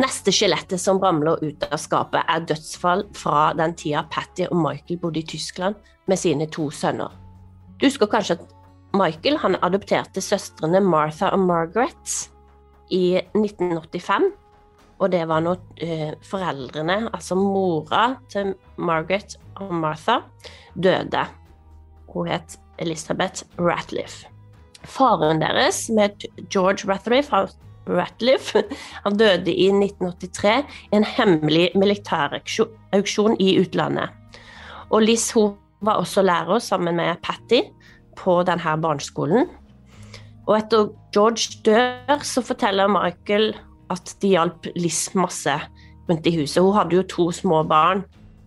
Neste 0.00 0.32
skjelettet 0.32 0.80
som 0.80 1.00
ramler 1.02 1.42
ut 1.44 1.64
av 1.68 1.76
skapet, 1.80 2.24
er 2.24 2.46
dødsfall 2.48 3.04
fra 3.16 3.50
den 3.58 3.74
tida 3.76 4.06
Patty 4.12 4.46
og 4.48 4.56
Michael 4.62 5.00
bodde 5.02 5.20
i 5.20 5.26
Tyskland 5.28 5.76
med 6.08 6.20
sine 6.20 6.48
to 6.48 6.70
sønner. 6.72 7.12
Du 7.76 7.84
husker 7.86 8.08
kanskje 8.08 8.38
at 8.38 8.54
Michael 8.96 9.36
han 9.42 9.58
adopterte 9.64 10.22
søstrene 10.24 10.80
Martha 10.84 11.32
og 11.34 11.44
Margaret 11.44 12.16
i 12.92 13.20
1985. 13.36 14.30
Og 15.02 15.10
det 15.12 15.22
var 15.28 15.42
når 15.42 15.60
eh, 15.82 16.12
foreldrene, 16.24 17.08
altså 17.12 17.36
mora 17.36 18.14
til 18.32 18.54
Margaret 18.78 19.36
og 19.60 19.72
Martha, 19.74 20.20
døde. 20.76 21.24
Hun 22.12 22.28
het 22.30 22.56
Elizabeth 22.78 23.44
Ratliff. 23.58 24.22
Faren 24.84 25.42
deres, 25.42 25.88
med 25.90 26.22
George 26.50 26.88
Ratliff, 26.88 27.32
Ratliff, 27.88 28.52
han 29.04 29.16
døde 29.18 29.52
i 29.52 29.68
1983 29.72 30.52
i 30.92 30.96
en 30.96 31.06
hemmelig 31.06 31.70
militærauksjon 31.78 33.36
i 33.42 33.56
utlandet. 33.62 34.12
Og 34.92 35.02
Liz 35.02 35.30
hun 35.34 35.56
var 35.82 35.98
også 35.98 36.22
lærer 36.22 36.62
sammen 36.62 36.96
med 36.96 37.18
Patty 37.24 37.64
på 38.18 38.42
denne 38.46 38.76
barneskolen. 38.82 39.48
Og 40.46 40.56
etter 40.58 40.90
George 41.14 41.58
dør, 41.64 42.22
så 42.22 42.42
forteller 42.42 42.90
Michael 42.90 43.52
at 43.92 44.14
de 44.22 44.34
hjalp 44.34 44.66
Liz 44.76 45.08
masse 45.18 45.54
rundt 46.08 46.26
i 46.26 46.34
huset. 46.38 46.62
Hun 46.62 46.76
hadde 46.76 46.98
jo 46.98 47.06
to 47.08 47.30
små 47.34 47.62
barn. 47.68 48.04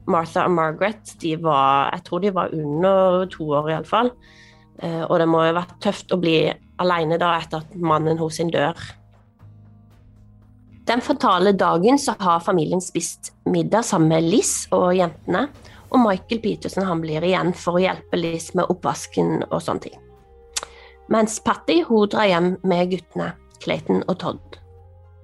Martha 0.07 0.43
og 0.45 0.53
Margaret 0.53 1.15
de 1.21 1.33
var, 1.41 1.89
jeg 1.95 2.03
tror 2.05 2.21
de 2.21 2.33
var 2.33 2.53
under 2.53 3.25
to 3.31 3.47
år 3.57 3.71
iallfall. 3.73 4.11
Eh, 4.83 5.03
og 5.07 5.19
det 5.19 5.27
må 5.27 5.41
jo 5.41 5.53
ha 5.53 5.57
vært 5.61 5.79
tøft 5.81 6.13
å 6.13 6.19
bli 6.21 6.37
alene 6.83 7.17
da 7.17 7.31
etter 7.39 7.63
at 7.63 7.75
mannen 7.79 8.19
sin 8.29 8.51
dør. 8.53 8.75
Den 10.85 11.01
fatale 11.01 11.51
dagen 11.51 11.99
så 11.99 12.13
har 12.19 12.39
familien 12.39 12.81
spist 12.81 13.33
middag 13.45 13.83
sammen 13.83 14.09
med 14.09 14.23
Liz 14.23 14.67
og 14.71 14.91
jentene. 14.93 15.47
Og 15.89 16.01
Michael 16.01 16.41
Peterson 16.43 16.85
han 16.85 17.01
blir 17.01 17.25
igjen 17.25 17.53
for 17.57 17.77
å 17.77 17.81
hjelpe 17.81 18.19
Liz 18.19 18.51
med 18.57 18.69
oppvasken 18.69 19.47
og 19.47 19.63
sånne 19.63 19.87
ting. 19.87 19.97
Mens 21.09 21.39
Patty 21.41 21.79
hun 21.87 22.09
drar 22.09 22.29
hjem 22.29 22.51
med 22.65 22.91
guttene, 22.93 23.31
Clayton 23.63 24.03
og 24.05 24.19
Todd. 24.21 24.59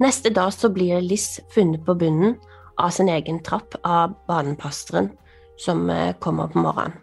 Neste 0.02 0.32
dag 0.34 0.50
så 0.54 0.72
blir 0.74 1.02
Liz 1.06 1.40
funnet 1.54 1.86
på 1.86 1.98
bunnen 1.98 2.38
av 2.82 2.90
sin 2.96 3.10
egen 3.14 3.42
trapp 3.46 3.78
av 3.86 4.16
banepasteren 4.30 5.12
som 5.62 5.90
eh, 5.94 6.16
kommer 6.18 6.50
på 6.50 6.62
morgenen. 6.64 6.98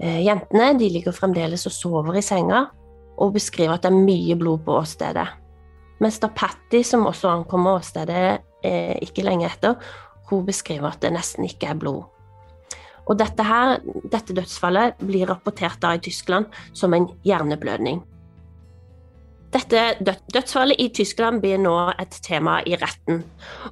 Eh, 0.00 0.20
Jentene 0.26 0.74
de 0.76 0.92
ligger 0.92 1.16
fremdeles 1.16 1.64
og 1.68 1.72
sover 1.72 2.20
i 2.20 2.24
senga 2.24 2.66
og 3.18 3.32
beskriver 3.38 3.78
at 3.78 3.86
det 3.86 3.94
er 3.94 4.02
mye 4.04 4.36
blod 4.36 4.66
på 4.66 4.76
åstedet. 4.82 5.28
Da 5.98 6.28
Patty, 6.30 6.82
som 6.82 7.06
også 7.06 7.28
ankommer 7.28 7.80
åstedet 7.80 8.40
eh, 8.64 8.94
ikke 9.02 9.24
lenge 9.26 9.48
etter, 9.48 9.74
hun 10.30 10.46
beskriver 10.46 10.92
at 10.92 11.02
det 11.02 11.12
nesten 11.12 11.44
ikke 11.48 11.72
er 11.72 11.80
blod. 11.80 12.04
Og 13.08 13.16
dette, 13.18 13.42
her, 13.42 13.80
dette 14.12 14.36
dødsfallet 14.36 15.00
blir 15.00 15.26
rapportert 15.30 15.80
da 15.80 15.94
i 15.96 16.02
Tyskland 16.04 16.46
som 16.76 16.94
en 16.94 17.08
hjerneblødning. 17.24 18.02
Dette 19.52 19.94
død- 20.04 20.26
dødsfallet 20.34 20.76
i 20.78 20.90
Tyskland 20.92 21.40
blir 21.40 21.56
nå 21.58 21.74
et 21.98 22.18
tema 22.22 22.58
i 22.68 22.76
retten. 22.76 23.22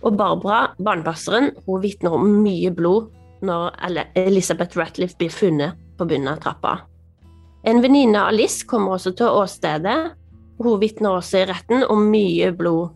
Og 0.00 0.16
Barbara, 0.16 0.72
barnepasseren, 0.80 1.50
hun 1.66 1.82
vitner 1.82 2.16
om 2.16 2.24
mye 2.42 2.72
blod 2.72 3.10
når 3.44 3.76
Elisabeth 4.16 4.78
Ratliff 4.78 5.14
blir 5.20 5.30
funnet 5.30 5.76
på 5.98 6.08
bunnen 6.08 6.32
av 6.32 6.40
trappa. 6.40 6.78
En 7.66 7.82
venninne 7.82 8.22
av 8.24 8.32
Liss 8.32 8.62
kommer 8.64 8.96
også 8.96 9.12
til 9.18 9.26
åstedet. 9.26 10.14
Hun 10.57 10.81
vitner 10.81 11.19
også 11.19 11.42
i 11.42 11.49
retten 11.51 11.85
om 11.92 12.07
mye 12.11 12.53
blod. 12.57 12.95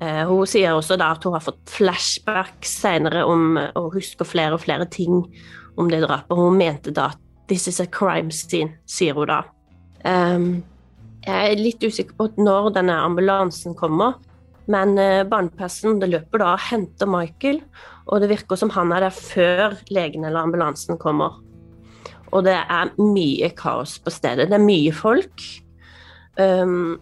Eh, 0.00 0.24
Hun 0.26 0.48
sier 0.48 0.74
også 0.74 0.98
at 0.98 1.24
hun 1.24 1.36
har 1.36 1.44
fått 1.44 1.70
flashback 1.70 2.66
senere 2.66 3.24
om 3.28 3.58
å 3.58 3.86
huske 3.94 4.26
flere 4.26 4.56
og 4.56 4.64
flere 4.64 4.88
ting 4.90 5.22
om 5.78 5.90
det 5.90 6.02
drapet. 6.02 6.36
Hun 6.36 6.58
mente 6.58 6.90
da 6.90 7.10
at 7.12 7.18
'this 7.48 7.68
is 7.68 7.80
a 7.80 7.86
crime 7.86 8.30
scene', 8.30 8.74
sier 8.86 9.14
hun 9.14 9.26
da. 9.26 9.42
Ehm, 10.04 10.62
jeg 11.26 11.52
er 11.52 11.56
litt 11.56 11.80
usikker 11.82 12.16
på 12.16 12.30
når 12.38 12.74
denne 12.74 12.92
ambulansen 12.92 13.74
kommer, 13.74 14.14
men 14.66 14.98
eh, 14.98 15.24
barnepassen 15.24 16.00
det 16.00 16.10
løper 16.10 16.38
da 16.38 16.52
og 16.54 16.60
henter 16.70 17.06
Michael, 17.06 17.60
og 18.08 18.20
det 18.20 18.30
virker 18.30 18.56
som 18.56 18.70
han 18.70 18.92
er 18.92 19.00
der 19.00 19.10
før 19.10 19.76
legen 19.90 20.24
eller 20.24 20.40
ambulansen 20.40 20.98
kommer. 20.98 21.40
Og 22.32 22.44
det 22.44 22.54
er 22.54 22.92
mye 22.98 23.50
kaos 23.50 23.98
på 23.98 24.10
stedet. 24.10 24.48
Det 24.48 24.54
er 24.54 24.64
mye 24.64 24.92
folk 24.92 25.42
ehm, 26.38 26.98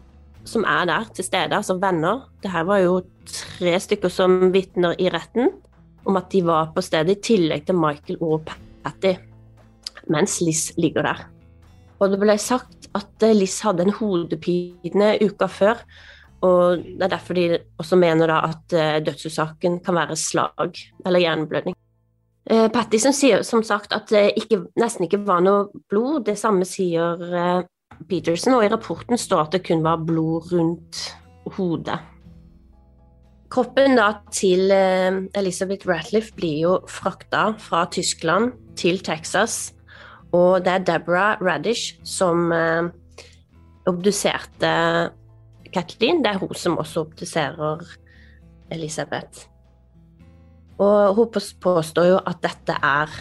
som 0.48 0.64
er 0.64 0.86
der 0.88 1.08
til 1.14 1.26
stede, 1.26 1.56
altså 1.56 1.76
venner. 1.80 2.28
Det 2.42 2.50
her 2.50 2.64
var 2.68 2.78
jo 2.82 3.00
tre 3.28 3.74
stykker 3.80 4.12
som 4.12 4.52
vitner 4.54 4.96
i 4.98 5.10
retten 5.12 5.50
om 6.08 6.16
at 6.16 6.30
de 6.32 6.42
var 6.46 6.70
på 6.72 6.82
stedet, 6.84 7.18
i 7.18 7.20
tillegg 7.20 7.66
til 7.68 7.76
Michael 7.76 8.20
og 8.24 8.46
Patty, 8.84 9.14
mens 10.08 10.38
Liz 10.40 10.70
ligger 10.80 11.04
der. 11.04 11.26
Og 11.98 12.12
det 12.12 12.20
ble 12.22 12.38
sagt 12.40 12.88
at 12.96 13.26
eh, 13.26 13.34
Liz 13.36 13.58
hadde 13.66 13.84
en 13.84 13.96
hodepine 13.98 15.16
uka 15.20 15.50
før, 15.52 15.82
og 16.46 16.84
det 16.86 17.02
er 17.02 17.12
derfor 17.12 17.34
de 17.34 17.58
også 17.82 17.98
mener 17.98 18.30
at 18.38 18.72
eh, 18.72 19.00
dødsårsaken 19.04 19.80
kan 19.84 19.98
være 19.98 20.16
slag 20.16 20.80
eller 21.04 21.24
hjerneblødning. 21.26 21.76
Patty 22.48 22.96
som 22.96 23.12
sier 23.12 23.42
som 23.44 23.60
sagt 23.60 23.92
at 23.92 24.08
det 24.08 24.38
ikke, 24.40 24.62
nesten 24.80 25.04
ikke 25.04 25.18
var 25.26 25.42
noe 25.44 25.66
blod, 25.90 26.22
det 26.24 26.38
samme 26.40 26.64
sier 26.64 27.20
eh, 27.28 27.66
Peterson, 28.08 28.54
og 28.56 28.64
i 28.64 28.70
rapporten 28.72 29.18
står 29.20 29.46
at 29.46 29.56
det 29.56 29.64
kun 29.68 29.82
var 29.84 30.00
blod 30.06 30.52
rundt 30.52 31.00
hodet. 31.56 31.98
Kroppen 33.48 33.96
da 33.96 34.10
til 34.34 34.70
eh, 34.72 35.22
Elizabeth 35.38 35.88
Ratliff 35.88 36.34
blir 36.36 36.58
jo 36.66 36.72
frakta 36.88 37.54
fra 37.60 37.86
Tyskland 37.92 38.52
til 38.76 39.00
Texas, 39.04 39.72
og 40.36 40.64
det 40.64 40.74
er 40.74 40.84
Deborah 40.84 41.40
Radish 41.40 41.96
som 42.04 42.52
eh, 42.52 42.90
obduserte 43.88 44.72
Kathleen. 45.72 46.20
Det 46.24 46.34
er 46.34 46.42
hun 46.42 46.52
som 46.54 46.76
også 46.78 47.06
obduserer 47.06 47.86
Elisabeth. 48.70 49.48
Og 50.78 51.14
hun 51.16 51.32
påstår 51.60 52.12
jo 52.12 52.20
at 52.20 52.44
dette 52.44 52.76
er 52.84 53.16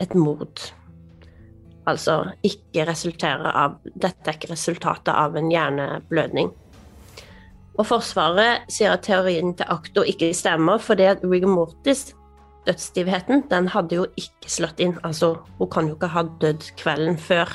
et 0.00 0.14
mord. 0.14 0.60
Altså 1.90 2.16
ikke 2.46 2.86
resulterer 2.88 3.50
av 3.50 3.78
Dette 3.84 4.30
er 4.30 4.38
ikke 4.38 4.52
resultatet 4.52 5.12
av 5.14 5.36
en 5.38 5.50
hjerneblødning. 5.52 6.52
Og 7.78 7.86
Forsvaret 7.88 8.66
sier 8.72 8.92
at 8.92 9.06
teorien 9.06 9.54
til 9.56 9.68
Akto 9.72 10.04
ikke 10.06 10.32
stemmer, 10.36 10.80
fordi 10.82 11.06
at 11.08 11.22
rigor 11.24 11.52
mortis, 11.54 12.10
dødsstivheten, 12.66 13.46
den 13.50 13.70
hadde 13.72 13.96
jo 13.96 14.06
ikke 14.20 14.52
slått 14.52 14.82
inn. 14.84 14.98
Altså, 15.06 15.38
hun 15.58 15.70
kan 15.72 15.88
jo 15.88 15.96
ikke 15.96 16.10
ha 16.12 16.26
dødd 16.42 16.66
kvelden 16.80 17.16
før. 17.18 17.48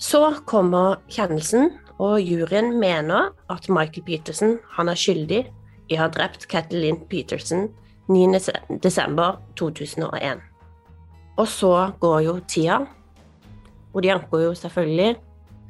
Så 0.00 0.22
kommer 0.48 1.02
kjennelsen, 1.12 1.70
og 1.98 2.20
juryen 2.20 2.74
mener 2.80 3.30
at 3.52 3.68
Michael 3.72 4.04
Peterson 4.04 4.58
han 4.76 4.88
er 4.92 4.98
skyldig 5.00 5.46
i 5.88 5.96
å 5.96 6.02
ha 6.02 6.08
drept 6.12 6.48
Kathleen 6.52 6.98
Peterson 7.08 7.70
9. 8.12 8.40
desember 8.84 9.40
2001. 9.56 10.42
Og 11.36 11.48
så 11.48 11.72
går 12.00 12.20
jo 12.26 12.36
tida, 12.48 12.82
og 13.96 14.04
de 14.04 14.12
anker 14.12 14.44
jo 14.44 14.54
selvfølgelig 14.54 15.16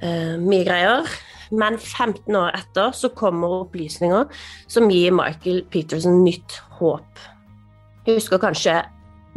eh, 0.03 0.37
mye 0.43 0.67
greier. 0.67 1.09
Men 1.55 1.79
15 1.79 2.35
år 2.35 2.57
etter 2.59 2.91
så 2.97 3.13
kommer 3.15 3.61
opplysninger 3.63 4.27
som 4.67 4.91
gir 4.91 5.15
Michael 5.15 5.63
Peterson 5.71 6.25
nytt 6.25 6.59
håp. 6.81 7.23
Jeg 8.07 8.19
husker 8.19 8.43
kanskje 8.43 8.81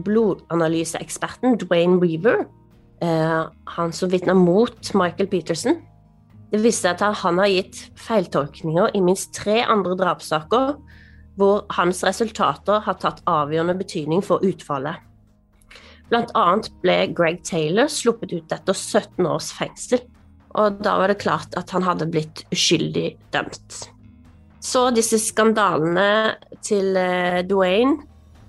blodanalyseeksperten 0.06 1.60
Dwayne 1.62 2.00
Weaver, 2.02 2.48
eh, 3.02 3.44
han 3.76 3.94
som 3.94 4.12
vitna 4.12 4.34
mot 4.34 4.94
Michael 4.94 5.30
Peterson. 5.30 5.78
Det 6.50 6.64
viste 6.64 6.88
seg 6.88 6.98
at 6.98 7.22
han 7.22 7.38
har 7.38 7.52
gitt 7.52 7.84
feiltolkninger 8.00 8.96
i 8.98 9.02
minst 9.06 9.36
tre 9.38 9.62
andre 9.62 9.94
drapssaker, 9.98 10.80
hvor 11.38 11.66
hans 11.78 12.02
resultater 12.04 12.82
har 12.84 12.98
tatt 13.00 13.22
avgjørende 13.30 13.78
betydning 13.78 14.24
for 14.26 14.42
utfallet. 14.44 14.98
Annet 16.12 16.72
ble 16.82 16.98
Greg 17.14 17.44
Taylor 17.46 17.90
sluppet 17.92 18.34
ut 18.34 18.54
etter 18.56 18.74
17 18.74 19.28
års 19.30 19.52
fengsel, 19.54 20.02
og 20.58 20.80
da 20.82 20.96
var 20.98 21.12
det 21.12 21.22
klart 21.22 21.54
at 21.60 21.70
han 21.76 21.86
hadde 21.86 22.10
blitt 22.10 22.44
uskyldig 22.54 23.12
dømt. 23.34 23.82
Så 24.60 24.90
disse 24.92 25.20
skandalene 25.22 26.36
til 26.66 26.92
Duane, 26.98 27.46
Dwayne, 27.48 28.00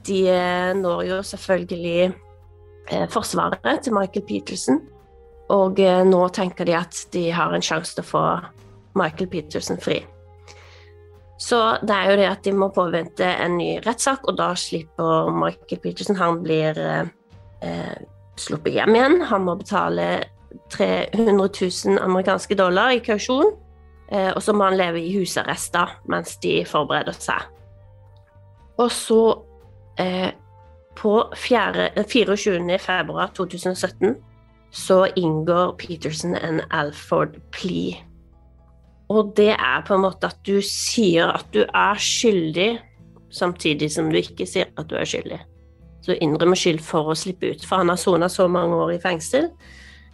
de 0.07 0.23
eh, 0.33 0.71
når 0.77 1.03
jo 1.09 1.19
selvfølgelig 1.27 2.13
eh, 2.91 3.07
forsvaret 3.13 3.85
til 3.85 3.95
Michael 3.95 4.25
Peterson, 4.27 4.81
og 5.51 5.81
eh, 5.83 6.03
nå 6.07 6.23
tenker 6.35 6.69
de 6.69 6.79
at 6.79 7.05
de 7.15 7.29
har 7.35 7.55
en 7.55 7.65
sjanse 7.65 7.95
til 7.97 8.07
å 8.07 8.11
få 8.11 8.25
Michael 8.99 9.31
Peterson 9.31 9.81
fri. 9.83 10.01
Så 11.41 11.59
det 11.87 11.95
er 11.97 12.11
jo 12.11 12.17
det 12.21 12.29
at 12.29 12.45
de 12.45 12.53
må 12.53 12.69
påvente 12.75 13.25
en 13.25 13.57
ny 13.57 13.79
rettssak, 13.85 14.27
og 14.29 14.37
da 14.41 14.53
slipper 14.59 15.31
Michael 15.33 15.81
Peterson 15.81 16.19
Han 16.21 16.43
blir 16.45 16.77
eh, 17.63 17.71
eh, 17.71 17.97
sluppet 18.41 18.75
hjem 18.75 18.95
igjen. 18.97 19.21
Han 19.31 19.47
må 19.47 19.57
betale 19.61 20.11
300 20.73 21.49
000 21.87 21.99
amerikanske 22.03 22.57
dollar 22.59 22.95
i 22.97 23.03
kausjon. 23.05 23.55
Eh, 24.11 24.33
og 24.35 24.43
så 24.43 24.55
må 24.57 24.67
han 24.67 24.79
leve 24.79 25.03
i 25.03 25.13
husarrest 25.15 25.73
da, 25.75 25.87
mens 26.11 26.37
de 26.43 26.61
forbereder 26.67 27.15
seg. 27.15 27.47
Og 28.81 28.91
så, 28.91 29.23
eh, 29.99 30.33
på 30.97 31.15
fjerde, 31.37 31.91
24. 32.09 32.79
februar 32.79 33.31
2017, 33.37 34.17
så 34.71 35.05
inngår 35.17 35.77
Peterson 35.79 36.35
en 36.35 36.61
Alford 36.71 37.41
plea. 37.53 38.03
Og 39.11 39.33
det 39.37 39.51
er 39.51 39.83
på 39.87 39.95
en 39.95 40.05
måte 40.05 40.27
at 40.31 40.39
du 40.47 40.61
sier 40.63 41.33
at 41.35 41.47
du 41.55 41.65
er 41.67 41.99
skyldig, 41.99 42.79
samtidig 43.31 43.91
som 43.93 44.11
du 44.11 44.17
ikke 44.17 44.47
sier 44.47 44.71
at 44.79 44.91
du 44.91 44.95
er 44.95 45.05
skyldig. 45.05 45.41
Du 46.07 46.15
innrømmer 46.17 46.59
skyld 46.59 46.81
for 46.85 47.13
å 47.13 47.19
slippe 47.19 47.53
ut, 47.53 47.65
for 47.67 47.83
han 47.83 47.93
har 47.93 48.01
sona 48.01 48.29
så 48.33 48.49
mange 48.51 48.79
år 48.81 48.95
i 48.97 49.03
fengsel 49.03 49.51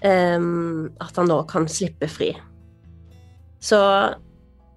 um, 0.03 0.89
at 1.01 1.17
han 1.19 1.31
nå 1.31 1.41
kan 1.51 1.69
slippe 1.71 2.09
fri. 2.11 2.33
Så 3.63 3.79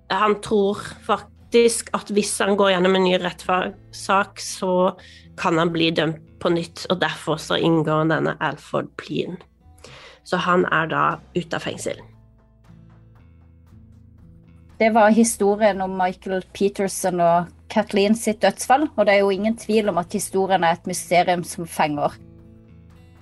han 0.10 0.38
tror 0.46 0.82
faktisk 1.06 1.90
at 1.98 2.10
hvis 2.14 2.34
han 2.42 2.58
går 2.58 2.76
gjennom 2.76 2.98
en 2.98 3.06
ny 3.06 3.18
rettssak, 3.22 4.42
så 4.42 4.74
kan 5.40 5.58
han 5.62 5.74
bli 5.74 5.92
dømt 5.96 6.26
på 6.40 6.54
nytt, 6.54 6.86
og 6.90 7.02
derfor 7.02 7.40
så 7.42 7.58
inngår 7.60 8.08
denne 8.14 8.38
Alford 8.40 8.92
plea. 9.02 9.36
Så 10.24 10.40
han 10.46 10.66
er 10.72 10.88
da 10.92 11.04
ute 11.36 11.58
av 11.58 11.66
fengsel. 11.66 12.00
Det 14.80 14.90
var 14.90 15.10
historien 15.10 15.82
om 15.82 15.98
Michael 15.98 16.46
Peterson 16.56 17.20
og 17.20 17.50
Kathleen 17.68 18.14
sitt 18.16 18.40
dødsfall, 18.40 18.86
og 18.96 19.06
det 19.06 19.18
er 19.18 19.26
jo 19.26 19.34
ingen 19.34 19.58
tvil 19.60 19.92
om 19.92 19.98
at 20.00 20.14
historien 20.16 20.64
er 20.64 20.78
et 20.78 20.88
mysterium 20.88 21.44
som 21.44 21.68
fenger. 21.68 22.16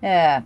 Eh, 0.05 0.37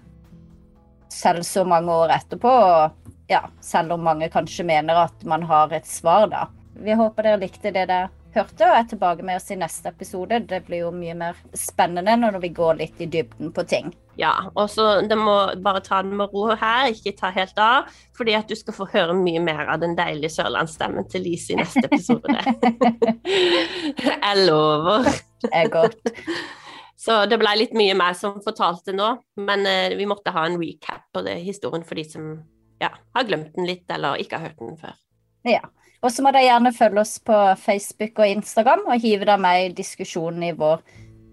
selv 1.11 1.43
så 1.43 1.65
mange 1.67 1.91
år 1.91 2.13
etterpå, 2.15 2.47
og 2.47 3.27
ja, 3.27 3.41
selv 3.59 3.97
om 3.97 4.07
mange 4.07 4.31
kanskje 4.31 4.63
mener 4.71 5.03
at 5.03 5.27
man 5.27 5.43
har 5.51 5.75
et 5.75 5.89
svar, 5.89 6.29
da. 6.31 6.45
Vi 6.79 6.95
håper 6.95 7.27
dere 7.27 7.41
likte 7.43 7.75
det 7.75 7.89
dere 7.91 8.07
hørte, 8.35 8.67
og 8.67 8.77
er 8.77 8.87
tilbake 8.89 9.25
med 9.25 9.39
oss 9.39 9.51
i 9.51 9.57
neste 9.59 9.91
episode. 9.91 10.39
Det 10.47 10.61
blir 10.67 10.85
jo 10.85 10.91
mye 10.95 11.15
mer 11.17 11.39
spennende 11.57 12.15
når 12.19 12.39
vi 12.43 12.51
går 12.55 12.79
litt 12.79 13.01
i 13.03 13.09
dybden 13.11 13.51
på 13.55 13.65
ting. 13.67 13.91
Ja, 14.19 14.33
og 14.53 14.69
så 14.69 15.01
det 15.07 15.17
må 15.17 15.35
bare 15.63 15.81
ta 15.83 16.01
det 16.03 16.15
med 16.17 16.33
ro 16.35 16.49
her, 16.51 16.91
ikke 16.91 17.15
ta 17.17 17.31
helt 17.33 17.57
av, 17.61 17.89
fordi 18.17 18.35
at 18.37 18.49
du 18.49 18.55
skal 18.59 18.75
få 18.75 18.87
høre 18.91 19.15
mye 19.17 19.41
mer 19.43 19.69
av 19.71 19.81
den 19.83 19.95
deilige 19.97 20.33
sørlandsstemmen 20.35 21.07
til 21.11 21.25
Lise 21.25 21.55
i 21.55 21.59
neste 21.61 21.85
episode. 21.87 22.37
Jeg 24.07 24.47
lover. 24.47 25.07
Det 25.41 25.53
er 25.57 25.71
godt. 25.73 26.11
Så 27.01 27.23
det 27.25 27.39
ble 27.41 27.55
litt 27.57 27.71
mye 27.73 27.95
mer 27.97 28.13
som 28.17 28.41
fortalte 28.45 28.93
nå, 28.93 29.15
men 29.41 29.65
eh, 29.65 29.95
vi 29.97 30.05
måtte 30.09 30.33
ha 30.35 30.45
en 30.45 30.59
recap 30.61 31.07
på 31.15 31.23
det 31.25 31.39
historien 31.41 31.85
for 31.87 31.97
de 31.97 32.05
som 32.05 32.33
ja, 32.81 32.91
har 33.15 33.25
glemt 33.25 33.55
den 33.55 33.65
litt 33.69 33.89
eller 33.89 34.21
ikke 34.21 34.37
har 34.37 34.51
hørt 34.51 34.61
den 34.61 34.77
før. 34.77 34.99
Ja. 35.47 35.63
Og 36.01 36.09
så 36.09 36.23
må 36.25 36.31
dere 36.33 36.47
gjerne 36.47 36.73
følge 36.73 37.03
oss 37.03 37.17
på 37.21 37.37
Facebook 37.61 38.19
og 38.23 38.33
Instagram 38.37 38.87
og 38.87 39.01
hive 39.03 39.25
dere 39.27 39.37
med 39.41 39.65
i 39.67 39.73
diskusjonen 39.77 40.47
i 40.49 40.55
vår 40.57 40.81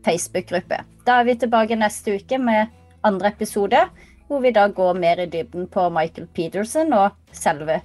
Facebook-gruppe. 0.04 0.82
Da 1.08 1.20
er 1.20 1.28
vi 1.28 1.38
tilbake 1.40 1.78
neste 1.78 2.18
uke 2.20 2.38
med 2.38 2.74
andre 3.08 3.32
episode, 3.32 3.80
hvor 4.28 4.44
vi 4.44 4.52
da 4.52 4.66
går 4.68 4.98
mer 5.00 5.24
i 5.24 5.30
dybden 5.32 5.68
på 5.72 5.88
Michael 5.88 6.28
Peterson 6.36 6.92
og 6.92 7.16
selve 7.32 7.80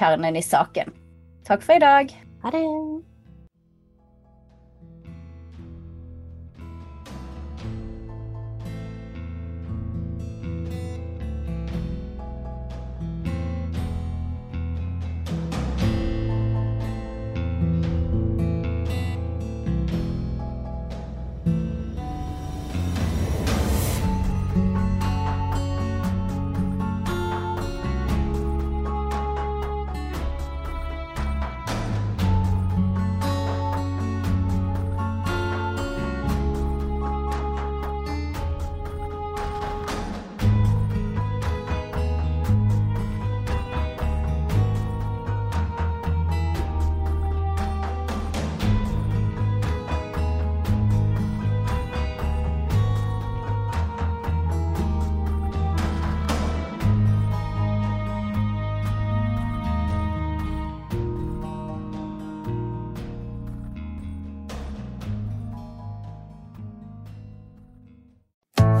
kjernen 0.00 0.36
i 0.36 0.42
saken. 0.42 0.90
Takk 1.46 1.62
for 1.62 1.78
i 1.78 1.84
dag. 1.84 2.16
Ha 2.42 2.54
det! 2.54 3.15